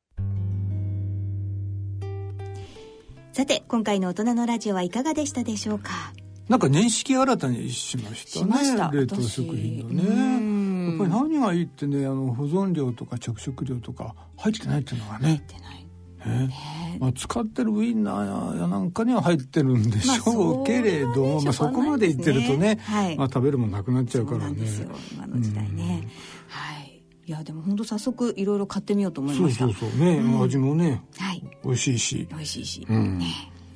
[3.33, 5.91] さて今回の大人のラジオはいかがでしたでしょうか？
[6.49, 8.91] なんか年式新たにしましたねした。
[8.91, 10.91] 冷凍食品のね。
[10.91, 15.41] やっぱり何がいいってねあの保存料とか着色料とか入ってないっていうのがね。
[16.25, 16.97] ね。
[16.99, 23.17] まあ、使ってるウインナーやなんかには入ってるんでしょうけれども、まあ、そこまでいってるとね、はい。
[23.17, 24.57] まあ、食べるもんなくなっちゃうからね。
[25.13, 26.07] 今の時代ね、
[26.47, 26.80] はい
[27.25, 29.65] いやでも本当早速いろいろ買ってみようと思いそうました。
[29.65, 29.99] そうそう。
[29.99, 30.41] ね、うん。
[30.41, 31.43] 味もねはい。
[31.63, 32.27] 美味しいし。
[32.31, 33.19] 美味しいし、うん。
[33.19, 33.25] ね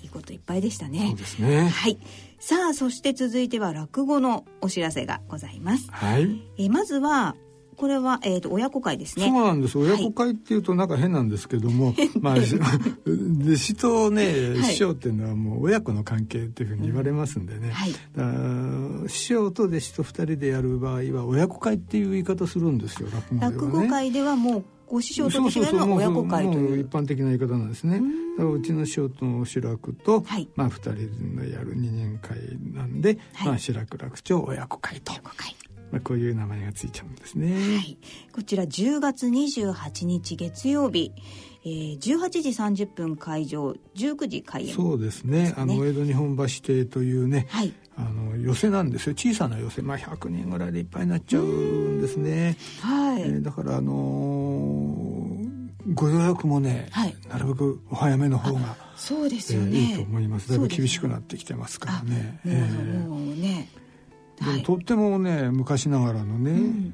[0.02, 1.08] いいこといっぱいでしたね。
[1.10, 1.70] そうですね。
[1.70, 1.98] はい。
[2.40, 5.90] さあそして続いては落語のお知らせがございます。
[5.92, 6.42] はい。
[6.58, 7.36] えーまずは
[7.76, 9.28] これは、えー、と親子会ですね。
[9.28, 9.78] そうなんです。
[9.78, 14.64] 親子会っていうとなんか変なんですけども、まあし弟子とねはい。
[14.64, 19.10] 師匠っていうのはもう親子の関係っていうふうに言われますんでね、はい。
[19.10, 23.58] 師匠と弟子と二人でやる場合は親子会っていう言い方するんですよ落語ではね。
[23.58, 28.02] 落語会ではもうご師匠と弟子がやるのは親子会ともいう一般的な言い方なんですね。
[28.38, 30.24] うちの師匠と志らくと、
[30.56, 30.94] まあ、二人
[31.38, 32.38] でやる二人会
[32.74, 35.14] なんで、まあ、志らく楽長親子会と
[35.92, 37.56] まあ、こういう名前がついちゃうんですね、
[38.34, 41.14] こちら10月28日月曜日、
[41.64, 42.50] えー、18時
[42.86, 44.76] 30分会場19時開演。
[44.76, 45.54] そうですね。
[45.58, 47.74] あの江戸日本橋邸というね、はい。
[47.98, 49.16] あの寄せなんですよ。
[49.16, 53.22] 小さな寄せ、まあ、100人ぐらいでいっぱいになっちゃうんですね、はい。
[53.22, 55.46] えーだからあのー
[55.94, 56.90] ご予約もね、
[57.30, 60.50] なるべくお早めの方がそうですよえーいいとね、思います。
[60.50, 62.40] だいぶ厳しくなってきてますからね。
[62.44, 63.08] えー。
[63.08, 63.70] もうね
[64.40, 66.94] でもとってもね昔ながらのね、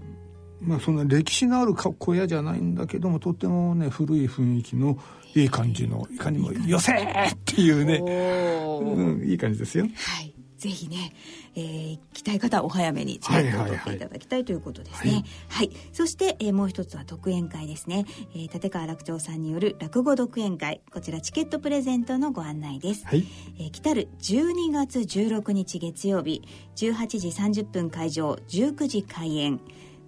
[0.61, 4.97] まあそんな歴史のあるか小屋じゃないんだけどもとってもね古い雰囲気の
[5.35, 9.85] いい感じのいかにも「寄せ!」っていうね、うん、いい感じですよ。
[9.85, 11.11] はいぜひね、
[11.55, 15.23] えー、来たい方はお早めにチケットを取っていただきたいということですね。
[15.49, 18.05] はい、そして、えーもう一つは独演会ですね、
[18.35, 20.81] えー立川楽長さんによる落語独演会。
[20.93, 23.07] こちらチケットプレゼントのご案内です。
[23.07, 23.25] はい。
[23.57, 26.43] えー来たる12月16日月曜日
[26.75, 27.27] 18時
[27.63, 29.59] 30分会場19時開演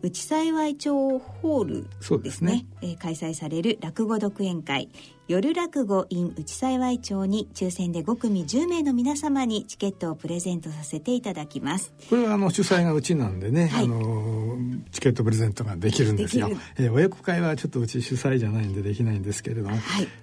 [0.03, 2.67] 内幸町ホールそうですね。
[2.83, 4.89] えー開催される落語独演会
[5.29, 14.57] 夜落語 in 内幸町に抽選で5組10名の皆様にチケットをプレゼントさせていただきますこれはあの主催がうちなんでね、あの
[14.91, 16.49] チケットプレゼントができるんですよ。
[16.77, 19.75] えー親子会はちょっとうち主催じゃないんでできないんですけれども、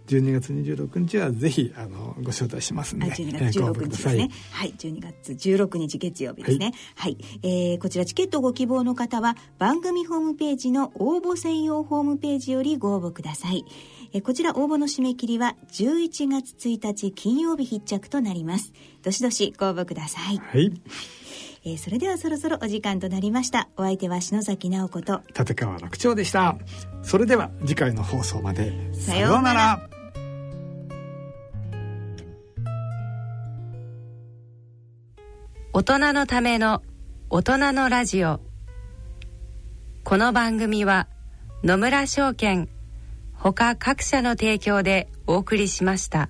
[0.06, 4.44] 12月26日はぜひあのご招待しますんあで、12えー月16ご応募ください日ですね。
[4.52, 6.72] はい、12月16日月曜日ですね。
[6.94, 13.64] はい、えーこちらチケットご希望の方は番組ホームページの応募専用ホームページよりご応募ください。
[14.12, 18.72] えーこちら応募の締め切りは11月1日金曜日必着となります。
[19.02, 20.38] どしどしご応募ください。
[20.38, 20.72] はい、
[21.64, 23.68] えーそれではそろそろお時間となりました。
[23.76, 26.56] お相手は篠崎直子と立川楽長でした。
[27.02, 29.88] それでは次回の放送までさようなら
[35.72, 36.82] 大人のための
[37.30, 38.40] 大人のラジオ
[40.02, 41.06] この番組は
[41.62, 42.68] 野村証券
[43.42, 46.28] 他各社の提供でお送りしました。